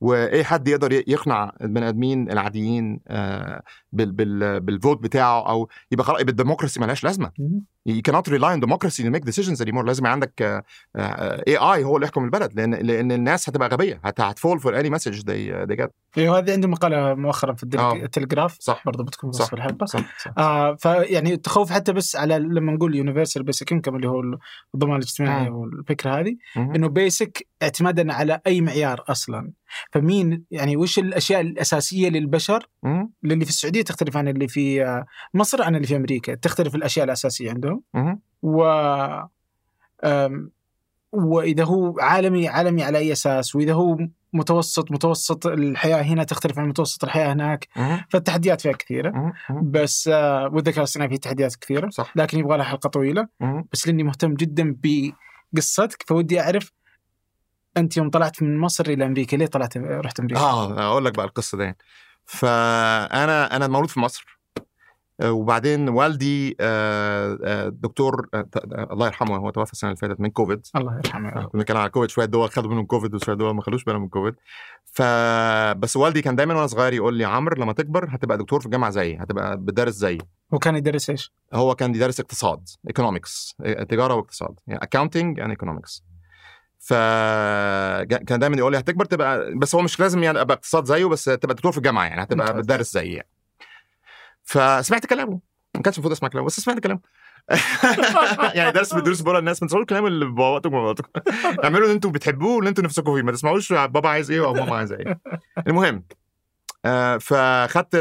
[0.00, 3.62] واي حد يقدر يقنع البني آدمين العاديين آه،
[3.92, 7.30] بال بال بال vote بتاعه أو يبقى خلاص يبقى ال democracy ملهاش لازمة.
[7.88, 9.84] You cannot rely on democracy to make decisions anymore.
[9.84, 10.64] لازم عندك
[10.96, 14.90] AI هو اللي يحكم البلد لأن لأن الناس هتبقى غبية هت هت fall for any
[14.90, 15.88] message they they get.
[16.18, 17.92] أيوه هذه عنده مقالة مؤخرا في آه.
[17.92, 18.82] التلغراف صح.
[18.86, 20.00] برضه بتكون في الحلقة صح.
[20.24, 20.32] صح.
[20.38, 24.20] آه فيعني التخوف حتى بس على لما نقول universal basic income اللي هو
[24.74, 25.50] الضمان الاجتماعي.
[25.50, 26.36] والفكرة هذه.
[26.56, 29.52] إنه basic اعتمادا على أي معيار أصلا.
[29.92, 32.68] فمين يعني وش الأشياء الأساسية للبشر.
[33.24, 37.04] اللي في السعودية تختلف عن اللي في آه، مصر عن اللي في أمريكا تختلف الأشياء
[37.04, 37.77] الأساسية عندهم.
[38.42, 38.62] و
[41.12, 43.98] وإذا هو عالمي عالمي على أي أساس وإذا هو
[44.32, 47.68] متوسط متوسط الحياة هنا تختلف عن متوسط الحياة هناك.
[48.10, 49.32] فالتحديات فيها كثيرة.
[49.62, 53.28] بس آه، والذكاء الاصطناعي فيه تحديات كثيرة صح لكن يبغى لها حلقة طويلة.
[53.72, 54.76] بس لأني مهتم جدا
[55.52, 56.72] بقصتك فودي أعرف
[57.76, 61.26] أنت يوم طلعت من مصر إلى أمريكا ليه طلعت رحت أمريكا؟ آه أقول لك بقى
[61.26, 61.76] القصة دي
[62.26, 64.37] فأنا أنا مولود في مصر
[65.24, 70.30] وبعدين والدي آه، آه، دكتور آه، آه، الله يرحمه هو توفى السنة اللي فاتت من
[70.30, 71.30] كوفيد الله يرحمه.
[71.30, 74.08] كنا بنتكلم على كوفيد شوية دول خدوا منهم كوفيد وشوية دول ما خدوش بالهم من
[74.08, 74.34] كوفيد
[74.84, 75.02] ف
[75.78, 78.90] بس والدي كان دايما وأنا صغير يقول لي عمرو لما تكبر هتبقى دكتور في الجامعة
[78.90, 80.18] زيي هتبقى بتدرس زيي
[80.54, 83.56] هو كان يدرس إيش؟ هو كان بيدرس اقتصاد economics
[83.88, 86.04] تجارة واقتصاد يعني accounting and economics
[86.78, 86.92] ف
[88.04, 91.24] كان دايما يقول لي هتكبر تبقى بس هو مش لازم يعني أبقى اقتصاد زيه بس
[91.24, 92.56] تبقى دكتور في الجامعة يعني هتبقى.
[92.58, 93.28] بتدرس زيي يعني
[94.48, 95.40] فسمعت كلامه.
[95.74, 97.00] ما كانش المفروض أسمع كلامه بس سمعت كلامه.
[98.54, 101.08] يعني درس بدروس بره الناس ما تسمعوش الكلام اللي باباكم وماماتكم
[101.64, 104.76] اعملوا اللي أنتوا بتحبوه واللي أنتوا نفسكم فيه ما تسمعوش بابا عايز إيه أو ماما
[104.76, 105.20] عايزة إيه.
[105.66, 106.04] المهم
[106.84, 107.96] آه، فخدت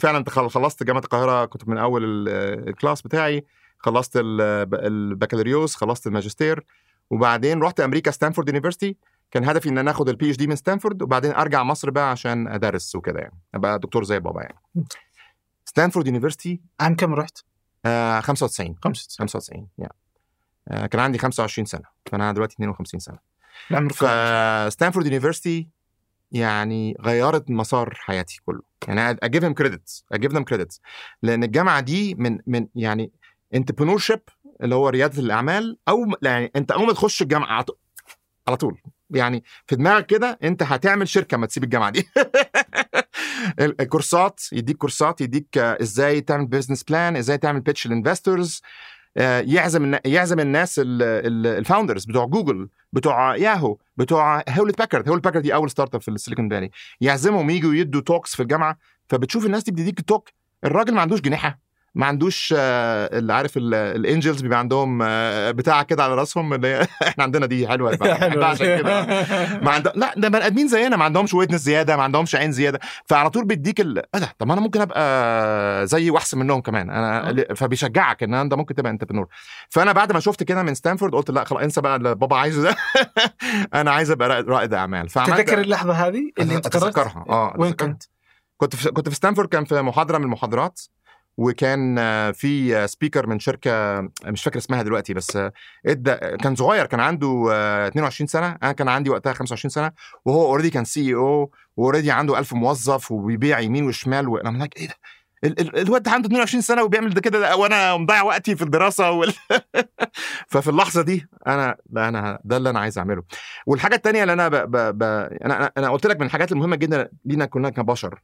[0.00, 3.44] فعلا خل- خلصت جامعة القاهرة كنت من أول ال- ال class بتاعي.
[3.78, 4.40] خلصت ال-
[4.74, 6.64] البكالوريوس خلصت الماجستير.
[7.10, 8.96] وبعدين رحت أمريكا ستانفورد university
[9.30, 12.96] كان هدفي إن أنا آخد ال PhD من ستانفورد وبعدين أرجع مصر بقى عشان أدرس
[12.96, 13.38] وكده يعني.
[13.54, 14.58] أبقى دكتور زي بابا يعني.
[15.74, 17.38] ستانفورد university؟ عام كم رحت؟
[17.86, 19.94] آه 95 95 95 يعني
[20.68, 23.18] آه كان عندي 25 سنة فأنا دلوقتي 52 سنة.
[23.70, 25.68] العمر؟ فستانفورد university
[26.32, 28.62] يعني غيرت مسار حياتي كله.
[28.88, 30.80] يعني I give them credits I give them credits
[31.22, 33.10] لأن الجامعة دي من من يعني
[33.54, 34.20] entrepreneurship
[34.62, 37.78] اللي هو ريادة الأعمال أو يعني أنت أول ما تخش الجامعة على طول-
[38.48, 38.80] على طول.
[39.10, 42.08] يعني في دماغك كده أنت هتعمل شركة ما تسيب الجامعة دي.
[43.60, 48.62] الكورسات يديك كورسات يديك آه، إزاي تعمل business plan إزاي تعمل pitch لل investors
[49.16, 55.42] يعزم النا- يعزم الناس ال founders بتوع جوجل بتوع ياهو بتوع هيولت باكرد هيولت باكرد
[55.42, 56.70] دي أول startup في السيليكون فالي
[57.00, 58.78] يعزمهم يجوا يدوا talks في الجامعة
[59.08, 60.28] فبتشوف الناس دي بتديك ال talk
[60.64, 61.58] الراجل ما عندوش جناحه
[61.94, 66.54] ما عندوش آه، اللي عارف ال- ال angels بيبقى عندهم آه، بتاع كده على راسهم
[66.54, 67.98] اللي إحنا عندنا دي حلوة
[68.44, 69.06] عشان كده.
[69.62, 69.92] ما عند...
[69.94, 72.80] لا ده بني آدمين زينا ما عندهمش ويتنس زيادة ما عندهمش عين زيادة.
[73.06, 73.98] فعلى طول بيديك ال...
[73.98, 76.90] إيه ده؟ طب أنا ممكن أبقى زيي واحسن منهم كمان.
[76.90, 77.54] أنا آه.
[77.54, 79.26] فبيشجعك إن أنت ممكن تبقى entrepreneur
[79.70, 82.62] فأنا بعد ما شفت كده من ستانفورد قلت لا خلاص انسى بقى اللي بابا عايزه
[82.62, 82.76] ده.
[83.80, 85.08] أنا عايز أبقى رائد- أعمال.
[85.08, 87.24] فعملت تتذكر اللحظة هذه؟ اللي أنت قررت؟ أتذكرها.
[87.28, 87.72] آه وين.
[87.72, 88.02] كنت؟
[88.56, 90.80] كنت في كنت في ستانفورد كان في محاضرة من المحاضرات.
[91.36, 91.96] وكان
[92.32, 95.38] في speaker من شركة مش فاكر اسمها دلوقتي بس
[95.86, 99.90] ادى كان صغير كان عنده آه، 22 سنة أنا كان عندي وقتها 25 سنة
[100.24, 104.88] وهو already كان CEO و already عنده 1000 موظف وبيبيع يمين وشمال وأنا like إيه
[104.88, 104.94] ده؟
[105.44, 108.62] ال- ال- الواد ده عنده 22 سنة وبيعمل ده كده ده وأنا مضيع وقتي في
[108.64, 109.32] الدراسة وال...
[110.50, 113.22] ففي اللحظة دي أنا ده أنا ده اللي أنا عايز أعمله.
[113.66, 114.54] والحاجة الثانية اللي أنا ب...
[114.56, 114.98] ب...
[114.98, 115.02] ب...
[115.44, 118.22] أنا أنا قلت لك من الحاجات المهمة جدا لينا كلنا كبشر.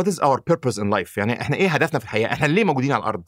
[0.00, 2.92] What is our purpose in life؟ يعني إحنا إيه هدفنا في الحياة؟ إحنا ليه موجودين
[2.92, 3.24] على الأرض؟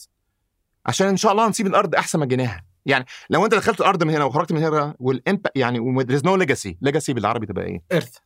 [0.86, 2.64] عشان إن شاء الله نسيب الأرض أحسن ما جيناها.
[2.86, 6.36] يعني لو أنت دخلت الأرض من هنا وخرجت من هنا والامب يعني there is no
[6.46, 8.16] legacy، legacy بالعربي تبقى إيه؟ ارث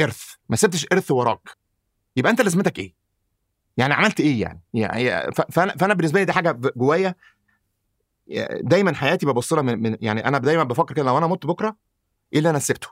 [0.00, 1.48] ارث، ما سبتش ارث وراك.
[2.16, 2.94] يبقى أنت لازمتك إيه؟
[3.76, 7.14] يعني عملت إيه يعني؟ يعني فانا فأنا بالنسبة لي دي حاجة جوايا
[8.60, 11.76] دايما حياتي ببص لها من, من يعني أنا دايما بفكر كده لو أنا مت بكرة
[12.32, 12.88] إيه اللي أنا سبته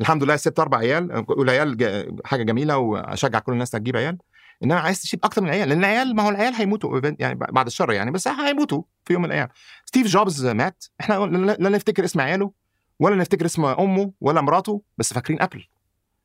[0.00, 4.18] الحمد لله سبت أربع عيال والعيال جا- حاجة جميلة وأشجع كل الناس تجيب عيال.
[4.64, 7.92] انما عايز تسيب أكتر من عيال لأن العيال ما هو العيال هيموتوا يعني بعد الشر
[7.92, 9.48] يعني بس هيموتوا في يوم من الأيام.
[9.84, 10.84] ستيف جوبز مات.
[11.00, 12.52] إحنا لا نفتكر اسم عياله
[13.00, 15.64] ولا نفتكر اسم أمه ولا مراته بس فاكرين Apple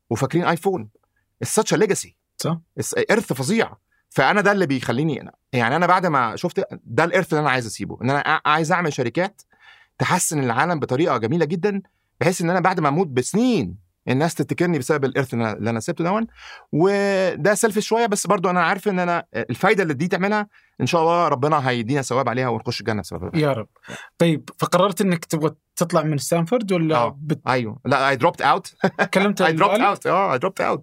[0.09, 0.89] وفاكرين iPhone
[1.41, 2.57] ال such legacy صح.
[3.11, 3.73] ارث فظيع.
[4.09, 7.97] فأنا ده اللي بيخليني يعني أنا بعد ما شفت ده الارث اللي أنا عايز أسيبه.
[8.01, 9.41] إن أنا عايز أعمل شركات
[9.99, 11.81] تحسن العالم بطريقة جميلة جدا
[12.23, 13.75] بحيث إن أنا بعد ما أموت بسنين
[14.07, 16.27] الناس تفتكرني بسبب الإرث اللي أنا سبته دون
[16.71, 20.47] وده selfish شوية بس برضو أنا عارف إن أنا الفايدة اللي دي تعملها
[20.81, 23.67] إن شاء الله ربنا هيدينا ثواب عليها ونخش الجنة بسببها يا رب.
[24.17, 27.17] طيب فقررت إنك تبغى تطلع من ستانفورد ولا آه.
[27.21, 27.79] بت- أيوه.
[27.85, 28.73] لا I dropped out
[29.13, 30.05] كلمت I dropped الوالد؟ out.
[30.07, 30.79] آه I dropped out.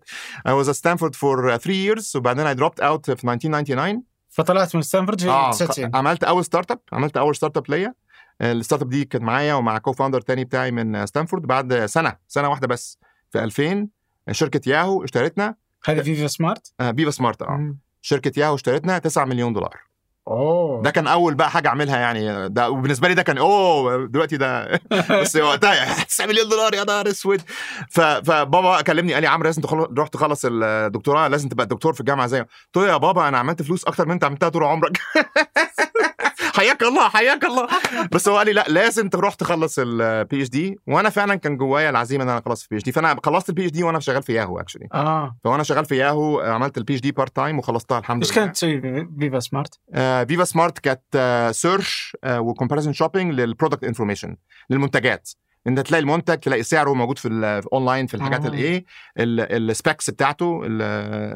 [0.48, 4.76] I was at Stanford for uh, three years وبعدين I dropped out في 1999 فطلعت
[4.76, 7.94] من ستانفورد في آه 99 عملت أول startup عملت أول startup ليا.
[8.40, 12.66] ال startup دي كانت معايا ومع co-founder تاني بتاعي من ستانفورد بعد سنة سنة واحدة
[12.66, 12.98] بس
[13.30, 13.88] في 2000
[14.30, 15.54] شركة ياهو اشترتنا.
[15.84, 17.50] هذه فيفا سمارت؟ آه، فيفا سمارت آه.
[17.50, 17.78] مم.
[18.02, 19.76] شركة ياهو اشترتنا 9 مليون دولار.
[20.28, 20.82] أوه.
[20.82, 22.48] ده كان أول بقى حاجة أعملها يعني.
[22.48, 24.80] ده وبالنسبة لي ده كان أوه دلوقتي ده
[25.22, 27.40] بس وقتها 9 مليون دولار يا نهار أسود.
[27.90, 32.26] فبابا كلمني قال لي عمرو لازم تخلص روح تخلص الدكتوراه لازم تبقى دكتور في الجامعة
[32.26, 34.98] زي قلت له يا بابا أنا عملت فلوس أكتر من أنت عملتها طول عمرك.
[36.60, 37.66] حياك الله حياك الله.
[38.12, 42.24] بس هو قال لي لا لازم تروح تخلص ال PhD وأنا فعلا كان جوايا العزيمة
[42.24, 45.36] إن أنا أخلص ال PhD فأنا خلصت ال PhD وأنا شغال في ياهو actually آه.
[45.44, 48.44] وأنا شغال في ياهو عملت ال PhD part time وخلصتها الحمد إيش لله.
[48.44, 53.84] كانت تسوي؟ في فيفا سمارت؟ آه، فيفا سمارت كانت search و comparison shopping لل product
[53.84, 54.36] information
[54.70, 55.30] للمنتجات.
[55.66, 58.46] أنت تلاقي المنتج تلاقي سعره موجود في الاونلاين في الحاجات.
[58.46, 58.84] الايه
[59.18, 60.82] ال specs بتاعته ال-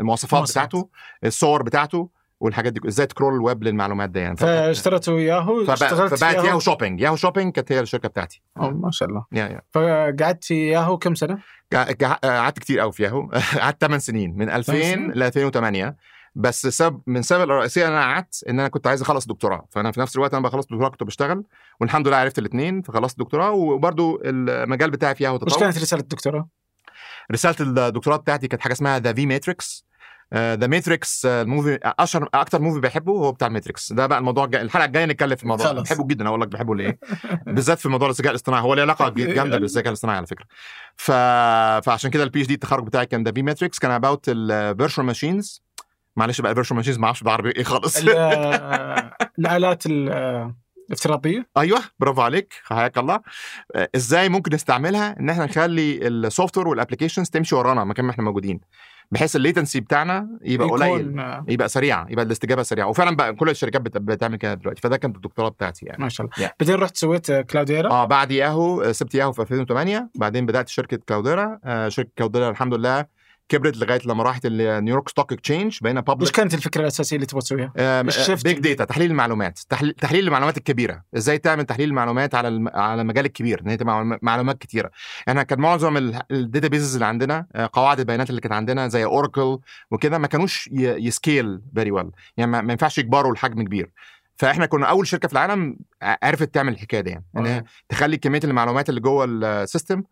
[0.01, 0.67] المواصفات مواصفات.
[0.69, 0.89] بتاعته
[1.25, 2.09] الصور بتاعته.
[2.45, 6.41] والحاجات دي إزاي ت crawl ال web للمعلومات دي يعني؟ فاشتريتوا ياهو فبقى- اشتغلت فبقت
[6.41, 8.43] في ياهو shopping ياهو shopping كانت هي الشركة بتاعتي.
[8.61, 9.25] أوه ما شاء الله.
[9.33, 9.61] yeah yeah.
[9.73, 11.39] فقعدت في ياهو كم سنة؟
[11.73, 13.31] قع- قع- قعدت كتير قوي في ياهو.
[13.61, 15.97] قعدت 8 سنين من 2000 سنين؟ ل 2008
[16.35, 19.67] بس سبب من السبب الرئيسية ان أنا قعدت إن أنا كنت عايز أخلص دكتوراه.
[19.71, 21.45] فأنا في نفس الوقت أنا بخلص دكتوراه كنت بشتغل
[21.81, 23.51] والحمد لله عرفت الاثنين فخلصت دكتوراه.
[23.53, 26.49] وبرده المجال بتاعي فيها هو وش تطور كانت رسالة الدكتوراه؟
[27.33, 29.87] رسالة الدكتوراه بتاعتي كانت حاجة اسمها the vMatrix The
[30.35, 34.63] Matrix ال movie أشهر أكتر movie بحبه هو بتاع ال Matrix ده بقى الموضوع الجاي
[34.63, 35.83] الحلقة الجاية نتكلم في الموضوع ده.
[35.83, 36.99] بحبه جدا أقول لك بحبه ليه؟
[37.47, 38.63] بالذات في موضوع الذكاء الاصطناعي.
[38.63, 40.47] هو له علاقة جامدة بالذكاء الاصطناعي على فكرة.
[40.97, 41.11] ف...
[41.87, 45.63] فعشان كده ال PhD التخرج بتاعي كان the vMatrix كان about ال virtual machines
[46.17, 47.97] معلش بقى ال virtual machines ما أعرفش بالعربي إيه خالص.
[47.97, 48.11] ال-
[49.39, 50.55] الآلات ال-
[50.89, 53.21] الافتراضيه أيوه برافو عليك حياك الله.
[53.75, 58.11] آه، إزاي ممكن نستعملها؟ إن إحنا نخلي ال software وال applications تمشي ورانا مكان ما
[58.11, 58.61] إحنا موجودين.
[59.13, 62.87] بحيث ال latency بتاعنا يبقى قليل آه، يبقى سريعه يبقى الاستجابة سريعة.
[62.87, 66.03] وفعلا بقى كل الشركات بت- بتعمل كده دلوقتي فده كانت الدكتوراه بتاعتي يعني.
[66.03, 66.49] ما شاء الله.
[66.49, 66.51] Yeah.
[66.61, 70.99] بعدين رحت سويت كلاوديرا؟ آه بعد ياهو آه، سبت ياهو في 2008 بعدين بدأت شركة
[71.09, 73.07] كلاوديرا آه شركة كلاوديرا الحمد لله
[73.49, 77.27] كبرت لغاية لما راحت ال New York Stock Exchange بقينا public كانت الفكرة الأساسية اللي
[77.27, 77.73] تبغى تسويها؟
[78.45, 79.59] big data تحليل المعلومات.
[79.69, 81.03] تحليل, تحليل المعلومات الكبيرة.
[81.17, 82.69] إزاي تعمل تحليل المعلومات على الم...
[82.69, 84.91] على المجال الكبير؟ إن هي تبقى معلوم- معلومات كتيرة.
[85.29, 85.97] إحنا كان معظم
[86.31, 89.59] ال databases اللي عندنا آه، قواعد البيانات اللي كانت عندنا زي اوراكل
[89.91, 91.07] وكده ما كانوش ي...
[91.07, 92.61] ي scale very well يعني ما...
[92.61, 93.91] ما ينفعش يكبروا لحجم كبير.
[94.37, 97.65] فإحنا كنا أول شركة في العالم عرفت تعمل الحكاية دي يعني.
[97.89, 100.03] تخلي كمية المعلومات اللي جوه ال system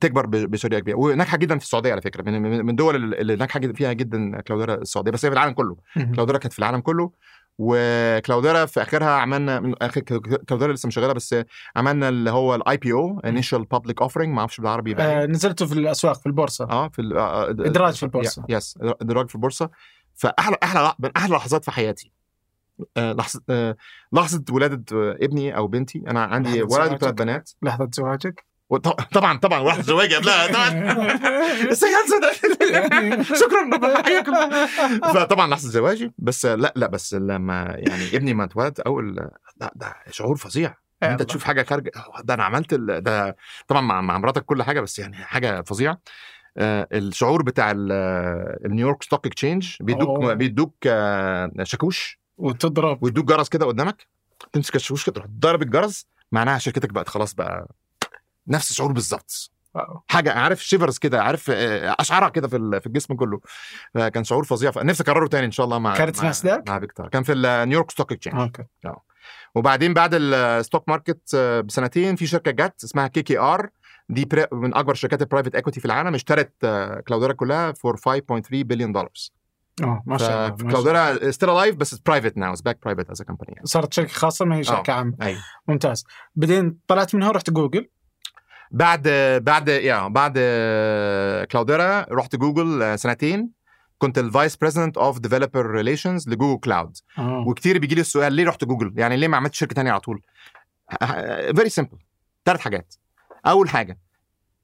[0.00, 3.60] تكبر ب- بشريحه كبيرة وناجحة جدا في السعودية على فكرة من من الدول اللي ناجحة
[3.60, 6.12] جدا فيها جدا كلاوديرا السعودية بس هي في العالم كله مهم.
[6.14, 7.10] كلاوديرا كانت في العالم كله
[7.58, 11.34] وكلاوديرا في آخرها عملنا من آخر كلاوديرا لسه مش شغالة بس
[11.76, 15.26] عملنا اللي هو ال IPO initial public offering ما أعرفش بالعربي بقى آه إيه.
[15.26, 17.18] نزلته في الأسواق في البورصة آه في آه،
[17.48, 18.44] آه، إدراج في البورصة.
[18.48, 19.70] yes إدراج في البورصة
[20.14, 22.12] فأحلى أحلى من أحلى لحظات في حياتي
[22.96, 23.76] آه، لحظه آه،
[24.12, 24.84] لحظة ولادة
[25.24, 26.72] ابني أو بنتي أنا عندي ولد.
[26.92, 28.49] وثلاث بنات لحظة زواجك
[29.12, 30.70] طبعا طبعا واحد زواجي قبلها طبعا.
[33.40, 34.66] شكرا ربنا حياك الله
[35.12, 39.16] فطبعا لحظة زواجي بس لا لا بس لما يعني ابني ما اتولد أول
[39.60, 40.74] لا ده شعور فظيع.
[41.02, 41.90] إن أنت تشوف حاجة خارجه
[42.24, 43.36] ده أنا عملت ال- ده
[43.68, 46.00] طبعا مع مع مراتك كل حاجة بس يعني حاجة فظيعة.
[46.56, 47.92] آه، الشعور بتاع ال-
[48.66, 50.34] ال New York Stock Exchange بيدوك أوه.
[50.34, 52.18] بيدوك آه، شاكوش.
[52.38, 53.02] وتضرب.
[53.02, 54.06] ويدوك جرس كده قدامك
[54.52, 57.68] تمسك الشاكوش كده تروح ضارب الجرس معناها شركتك بقت خلاص بقى
[58.50, 59.50] نفس الشعور بالظبط.
[60.08, 63.40] حاجة عارف shivers كده عارف آه، أشعرها كده في في الجسم كله.
[63.94, 64.72] فكان شعور فظيع.
[64.76, 67.08] نفسي أكرره تاني إن شاء الله مع كانت مع- ناسداك؟ مع فيكتور.
[67.08, 68.64] كان في ال New York Stock Exchange okay.
[69.54, 73.68] وبعدين بعد ال stock market آه، بسنتين في شركة جت اسمها KKR
[74.08, 78.00] دي من أكبر شركات ال private equity في العالم اشترت آه، كلاوديرا كلها for 5.3
[78.52, 79.10] بليون دولار
[79.82, 80.56] آه ما شاء الله.
[80.70, 84.64] كلاوديرا still alive بس private now back private as company صارت شركة خاصة ما هي
[84.64, 85.14] شركة عامة.
[85.22, 86.04] أيوه ممتاز.
[86.36, 87.88] بعدين طلعت منها ورحت جوجل.
[88.70, 89.08] بعد
[89.44, 90.32] بعد يا بعد
[91.52, 93.50] كلاوديرا رحت جوجل آه، سنتين.
[93.98, 97.44] كنت ال vice president of developer relations لجوجل cloud آه.
[97.48, 100.22] وكتير بيجي لي السؤال ليه رحت جوجل يعني ليه ما عملتش شركة تانية على طول؟
[101.56, 101.98] very simple
[102.44, 102.94] ثلاث حاجات.
[103.46, 103.98] أول حاجة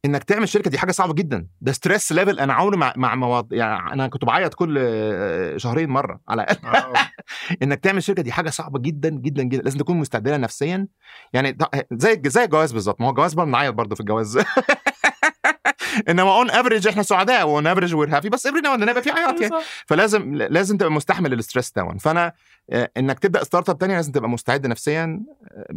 [0.06, 1.46] إنك تعمل شركة دي حاجة صعبة جدا.
[1.60, 4.78] ده stress level أنا عمري مع مع مواد يعني أنا كنت بعيط كل
[5.56, 6.66] شهرين مرة على الأقل.
[6.76, 6.92] آه.
[7.62, 9.62] إنك تعمل شركة دي حاجة صعبة جدا جدا جدا.
[9.62, 10.86] لازم تكون مستعد لها نفسيا.
[11.32, 11.58] يعني
[11.92, 13.00] زي زي الجواز بالظبط.
[13.00, 14.38] ما هو الجواز برضه بنعيط برضه في الجواز.
[16.08, 19.10] إنما on average إحنا سعداء و on average we're happy بس every now يبقى في
[19.10, 19.54] عياط يعني
[19.86, 22.32] فلازم لازم تبقى مستحمل ال stress ده فأنا
[22.70, 25.20] آه، إنك تبدأ startup تانية لازم تبقى مستعد نفسيا.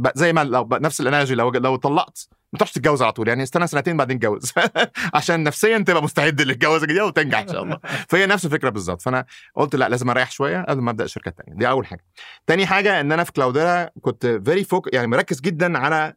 [0.05, 3.27] آه، زي ما لو نفس ال energy لو لو طلقت ما تروحش تتجوز على طول.
[3.27, 4.53] يعني استنى سنتين بعدين اتجوز.
[5.13, 7.79] عشان نفسيا تبقى مستعد للجوازه الجديده وتنجح إن شاء الله.
[8.09, 9.01] فهي نفس الفكرة بالظبط.
[9.01, 12.05] فأنا قلت لا لازم أريح شوية قبل ما أبدأ الشركة الثانية دي أول حاجة.
[12.47, 16.13] تاني حاجة إن أنا في كلاوديرا كنت very focused يعني مركز جدا على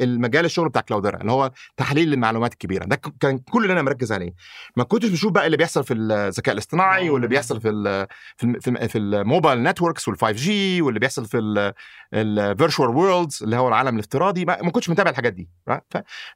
[0.00, 2.84] المجال الشغل بتاع كلاوديرا اللي هو تحليل المعلومات الكبيرة.
[2.84, 4.32] ده كان كل اللي أنا مركز عليه.
[4.76, 8.68] ما كنتش بشوف بقى اللي بيحصل في الذكاء الاصطناعي واللي بيحصل في ال في في,
[8.68, 11.72] الم- في ال mobile networks وال5 G واللي بيحصل في
[12.14, 14.44] ال virtual worlds اللي هو العالم الافتراضي.
[14.44, 15.48] ما, ما كنتش متابع الحاجات دي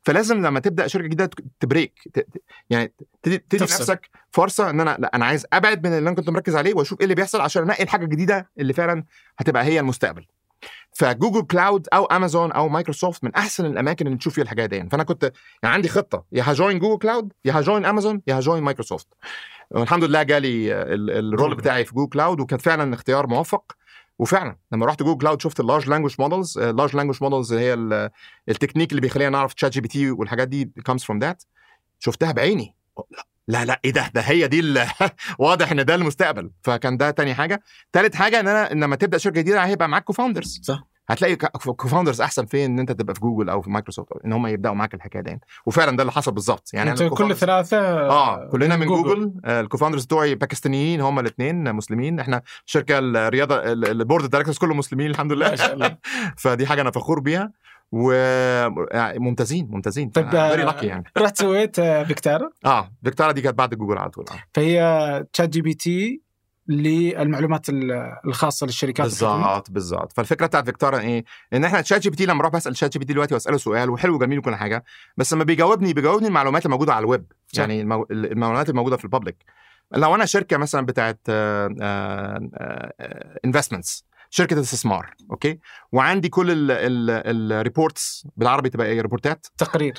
[0.02, 1.92] فلازم لما تبدأ شركة جديدة ت break
[2.70, 2.92] يعني
[3.22, 3.44] تدي.
[3.62, 6.98] نفسك فرصة إن أنا لأ أنا عايز أبعد من اللي أنا كنت مركز عليه وأشوف
[7.00, 9.04] إيه اللي بيحصل عشان انقي الحاجة الجديدة اللي فعلا
[9.38, 10.26] هتبقى هي المستقبل.
[10.94, 14.88] ف Google Cloud أو أمازون أو مايكروسوفت من أحسن الأماكن اللي تشوف فيها الحاجات دي.
[14.88, 15.32] فأنا كنت
[15.62, 16.24] يعني عندي خطة.
[16.32, 19.08] يا ه join Google Cloud يا ه join Amazon يا ه join Microsoft.
[19.70, 21.54] والحمد لله جالي ال- role.
[21.56, 23.72] بتاعي في Google Cloud وكان فعلا اختيار موفق.
[24.18, 27.74] وفعلا لما رحت Google Cloud شفت ال large language models ال large language models هي
[27.74, 28.10] ال-
[28.48, 31.46] التكنيك اللي بيخلينا نعرف ChatGPT والحاجات دي comes from that.
[31.98, 32.74] شفتها بعيني.
[33.48, 34.74] لا لا إيه ده؟ ده هي دي
[35.38, 36.50] واضح إن ده المستقبل.
[36.62, 37.62] فكان ده تاني حاجة.
[37.92, 40.84] تالت حاجة إن أنا لما تبدأ شركة جديدة هيبقى معاك co-founders صح.
[41.10, 41.36] هتلاقي
[41.76, 44.94] co-founders أحسن فين؟ إن أنت تبقى في جوجل أو في مايكروسوفت إن هم يبدأوا معاك
[44.94, 45.40] الحكاية دي.
[45.66, 46.70] وفعلا ده اللي حصل بالظبط.
[46.74, 47.78] يعني أنت كل ثلاثة
[48.08, 49.32] آه كلنا من جوجل.
[49.44, 52.20] آه، ال co-founders بتوعي باكستانيين هم الاثنين مسلمين.
[52.20, 55.50] إحنا شركة الرياضة ال- board of directors كله مسلمين الحمد لله.
[55.50, 55.96] ما شاء الله.
[56.38, 57.52] فدي حاجة أنا فخور بيها.
[57.94, 63.58] وممتازين ممتازين طيب، very آه، lucky يعني رحت سويت آه، Vectara آه Vectara دي كانت
[63.58, 64.34] بعد جوجل على طول آه.
[64.54, 66.20] فهي ChatGPT
[66.68, 69.06] للمعلومات ال- الخاصة للشركات.
[69.06, 73.56] بالظبط بالظبط فالفكرة بتاعت Vectara إيه؟ إن إحنا ChatGPT لما أروح بسأل ChatGPT دلوقتي وأسأله
[73.56, 74.84] سؤال وحلو وجميل وكل حاجة
[75.16, 77.32] بس لما بيجاوبني بيجاوبني المعلومات الموجودة على الويب.
[77.56, 78.06] يعني المو...
[78.10, 79.36] المعلومات الموجودة في ال public
[79.92, 81.20] لو أنا شركة مثلا بتاعت
[83.44, 84.04] investments
[84.36, 85.58] شركة استثمار okay؟
[85.92, 89.94] وعندي كل ال reports بالعربي تبقى إيه ريبورتات تقرير.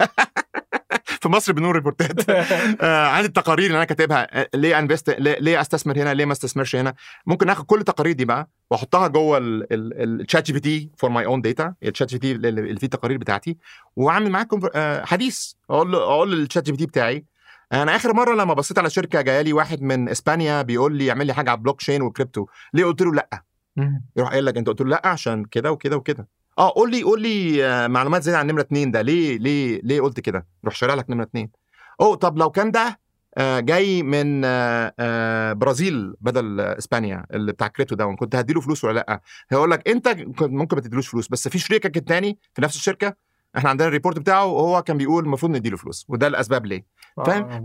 [1.22, 2.30] في مصر بنقول ريبورتات
[2.82, 4.42] آه، عندي التقارير اللي أنا كاتبها.
[4.42, 6.94] آه، ليه invest ليه, ليه أستثمر هنا؟ ليه ما أستثمرش هنا؟
[7.26, 11.74] ممكن آخد كل التقارير دي بقى وأحطها جوه ال ChatGPT for my own data ال
[11.84, 13.58] ChatGPT اللي فيه التقارير بتاعتي.
[13.96, 15.52] وأعمل معاكم آه، حديث.
[15.70, 17.26] أقول له أقول لل ChatGPT بتاعي
[17.74, 21.28] أنا آخر مرة لما بصيت على شركة جاية لي واحد من إسبانيا بيقول لي اعمل
[21.28, 23.44] لي حاجة على blockchain و crypto ليه قلت له لأ؟
[24.18, 26.28] يروح قايل لك أنت قلت له لأ عشان كده وكده وكده.
[26.60, 29.02] آه قول لي قول لي آه، معلومات زيادة عن نمرة اتنين ده.
[29.02, 31.50] ليه ليه ليه قلت كده؟ يروح شارح لك نمرة اتنين.
[32.02, 33.00] أوه طب لو كان ده
[33.38, 38.94] آه، جاي من آه، برازيل بدل إسبانيا اللي بتاع كريتو ده كنت هديله فلوس ولا
[38.94, 40.08] لأ؟ هيقول لك أنت
[40.42, 43.16] ممكن ما تديلوش فلوس بس في شريكك التاني في نفس الشركة
[43.58, 46.86] إحنا عندنا ال report بتاعه وهو كان بيقول المفروض نديله فلوس وده الأسباب ليه.
[47.26, 47.64] فاهم؟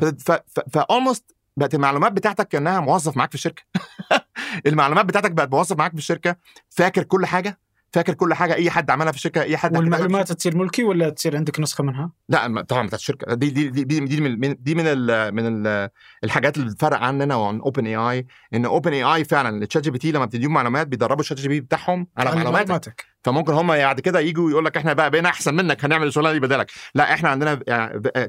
[0.73, 3.63] ف almost بقت المعلومات بتاعتك كأنها موظف معاك في الشركة.
[4.67, 6.37] المعلومات بتاعتك بقت موظف معاك في الشركة
[6.71, 7.59] فاكر كل حاجة؟
[7.93, 11.37] فاكر كل حاجة؟ أي حد عملها في الشركة؟ أي حد والمعلومات تصير ملكي ولا تصير
[11.37, 13.35] عندك نسخة منها؟ لا طبعا بتاعت الشركة.
[13.35, 15.89] دي دي دي دي, دي من دي من ال من ال
[16.25, 20.13] الحاجات اللي بتفرق عننا وعن اوبن اي اي إن اوبن اي اي فعلا ال ChatGPT
[20.13, 23.05] لما بتديهم معلومات بيدربوا ال ChatGPT بتاعهم على معلوماتك.
[23.25, 26.41] فممكن هم بعد كده يجوا يقول لك إحنا بقى بقينا أحسن منك هنعمل الشغلانه دي
[26.41, 27.55] بدالك لا إحنا عندنا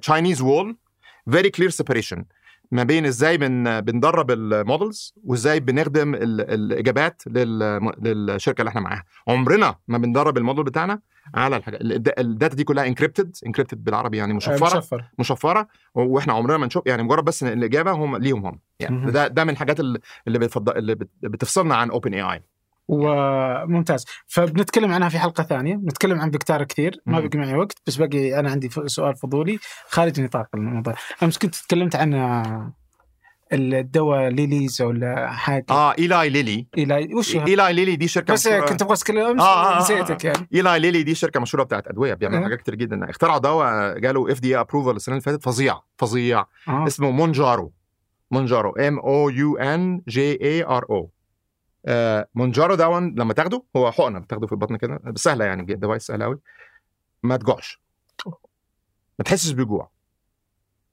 [0.01, 0.77] Chinese wall
[1.31, 2.25] very clear separation
[2.71, 8.81] ما بين إزاي بن بندرب ال models وإزاي بنخدم ال- الإجابات لل- للشركة اللي إحنا
[8.81, 9.03] معاها.
[9.27, 10.99] عمرنا ما بندرب الموديل بتاعنا
[11.35, 14.77] على الحاجة الد- ال data دي كلها encrypted encrypted بالعربي يعني مشفرة.
[14.77, 15.67] مشفر مشفرة.
[15.95, 18.59] وإحنا عمرنا ما نشوف يعني مجرد بس الإجابة هم ليهم هم.
[18.79, 19.11] يعني.
[19.11, 22.43] ده ده من الحاجات اللي بتفضل اللي بت- بتفصلنا عن OpenAI
[22.87, 24.05] وممتاز.
[24.27, 25.75] فبنتكلم عنها في حلقة ثانية.
[25.75, 27.19] بنتكلم عن Vectara كثير ما.
[27.19, 29.59] بقي معي وقت بس باقي أنا عندي سؤال فضولي
[29.89, 30.93] خارج نطاق الموضوع.
[31.23, 32.73] أمس كنت تكلمت عن آه،
[33.53, 36.67] الدواء Lilly's ولا حاجة؟ آه Eli Lilly.
[36.77, 38.65] Eli وش؟ Eli Lilly دي شركة بس مشهورة.
[38.65, 40.47] كنت أبغى اتكلم أمس آه، آه، آه، نسيتك يعني.
[40.53, 42.43] Eli Lilly دي شركة مشهورة بتاعت أدوية بيعملوا أه.
[42.43, 43.09] حاجات كتير جدا.
[43.09, 46.45] اخترعوا دواء جاله FDA approval السنة اللي فاتت فظيع فظيع.
[46.67, 46.87] آه.
[46.87, 47.73] اسمه Mounjaro.
[48.31, 48.71] Mounjaro.
[48.71, 51.09] M O U N J A R O
[52.35, 56.39] Mounjaro دون لما تاخده هو حقنة بتاخده في البطن كده سهلة يعني device سهلة قوي
[57.23, 57.81] ما تجوعش.
[59.19, 59.89] ما تحسش بجوع.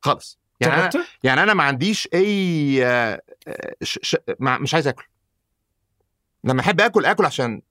[0.00, 0.38] خالص.
[0.60, 0.90] يعني أنا؟
[1.22, 3.98] يعني أنا ما عنديش أي آه، آه، ش...
[4.02, 4.16] ش...
[4.40, 5.06] مش عايز آكل.
[6.44, 7.62] لما أحب آكل آكل عشان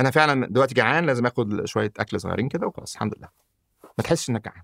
[0.00, 3.28] أنا فعلا دلوقتي جعان لازم آخد شوية أكل صغيرين كده وخلاص الحمد لله.
[3.98, 4.62] ما تحسش إنك جعان.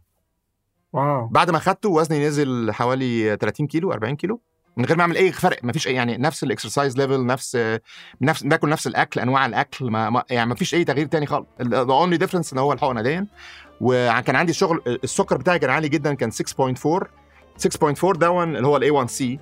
[0.92, 1.26] wow.
[1.26, 4.40] بعد ما خدته وزني نزل حوالي 30 كيلو 40 كيلو
[4.78, 7.58] من غير ما أعمل أي فرق ما فيش أي يعني نفس ال exercise level نفس
[8.20, 11.46] نفس باكل نفس الأكل أنواع الأكل ما, ما يعني ما فيش أي تغيير تاني خالص.
[11.62, 13.24] the only difference إن هو الحقنة دي
[13.80, 18.83] وكان عندي شغل السكر بتاعي كان عالي جدا كان 6.4 6.4 دون اللي هو ال
[18.83, 19.38] A 1 C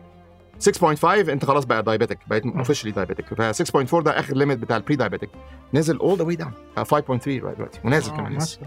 [0.70, 4.96] 6.5 أنت خلاص بقى diabetic بقيت officially diabetic ف 6.4 ده آخر limit بتاع ال
[4.96, 5.30] pre-diabetic
[5.74, 8.58] نزل all the way down 5.3 لغايه دلوقتي ونازل آه، كمان ما لسه.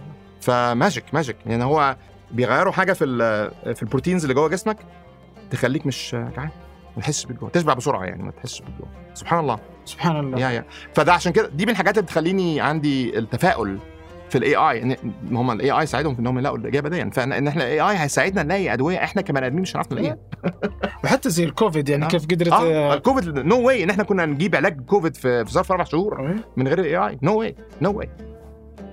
[0.41, 1.95] ف magic magic يعني هو
[2.31, 3.05] بيغيروا حاجة في
[3.75, 4.77] في ال proteins اللي جوه جسمك.
[5.51, 6.49] تخليك مش جعان.
[6.97, 7.49] ما تحسش بالجوع.
[7.49, 8.87] تشبع بسرعة يعني ما تحسش بالجوع.
[9.13, 9.59] سبحان الله.
[9.85, 10.39] سبحان الله.
[10.39, 10.65] يا يا.
[10.93, 13.79] فده عشان كده دي من الحاجات اللي بتخليني عندي التفاؤل
[14.29, 14.95] في ال AI إن
[15.31, 18.43] هم ال AI ساعدهم في انهم يلاقوا الإجابة دي فإن إن إحنا ال AI هيساعدنا
[18.43, 20.17] نلاقي أدوية إحنا كبني آدمين مش هنعرف نلاقيها.
[21.03, 22.07] وحتى زي الكوفيد يعني آه.
[22.07, 22.93] كيف قدرت آه.
[22.93, 26.35] ال COVID no way إن إحنا كنا نجيب علاج كوفيد في ظرف أربع شهور آه.
[26.57, 28.09] من غير ال AI no way no way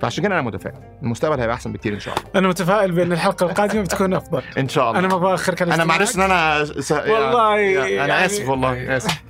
[0.01, 0.75] فعشان كده أنا متفائل.
[1.03, 2.27] المستقبل هيبقى أحسن بكتير إن شاء الله.
[2.35, 4.41] أنا متفائل بأن الحلقة القادمة بتكون أفضل.
[4.57, 4.99] إن شاء الله.
[4.99, 5.85] أنا ما باخرك على أنا.
[5.85, 6.91] معلش إن أنا س...
[6.91, 9.23] والله أنا يعني- آسف والله آسف.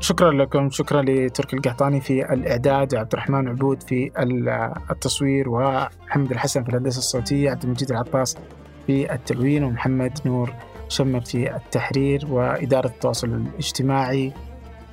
[0.00, 6.62] شكرا لكم شكرا لتركي القحطاني في الإعداد وعبد الرحمن عبود في ال- التصوير ومحمد الحسن
[6.64, 8.36] في الهندسة الصوتية عبد المجيد العطاس
[8.86, 10.52] في التلوين ومحمد نور
[10.88, 14.32] شمت في التحرير وإدارة التواصل الاجتماعي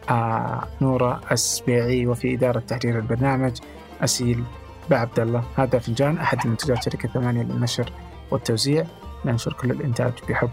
[0.10, 3.58] آه نورة السبيعي وفي إدارة تحرير البرنامج
[4.02, 4.43] أسيل
[4.89, 5.43] بعبد الله.
[5.56, 7.91] هذا فنجان أحد منتجات شركة ثمانية للنشر
[8.32, 8.86] والتوزيع.
[9.26, 10.50] ننشر كل الإنتاج بحب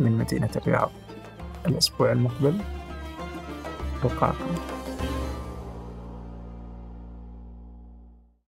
[0.00, 0.90] من مدينة الرياض
[1.66, 2.58] الأسبوع المقبل.
[4.04, 4.54] لقاكم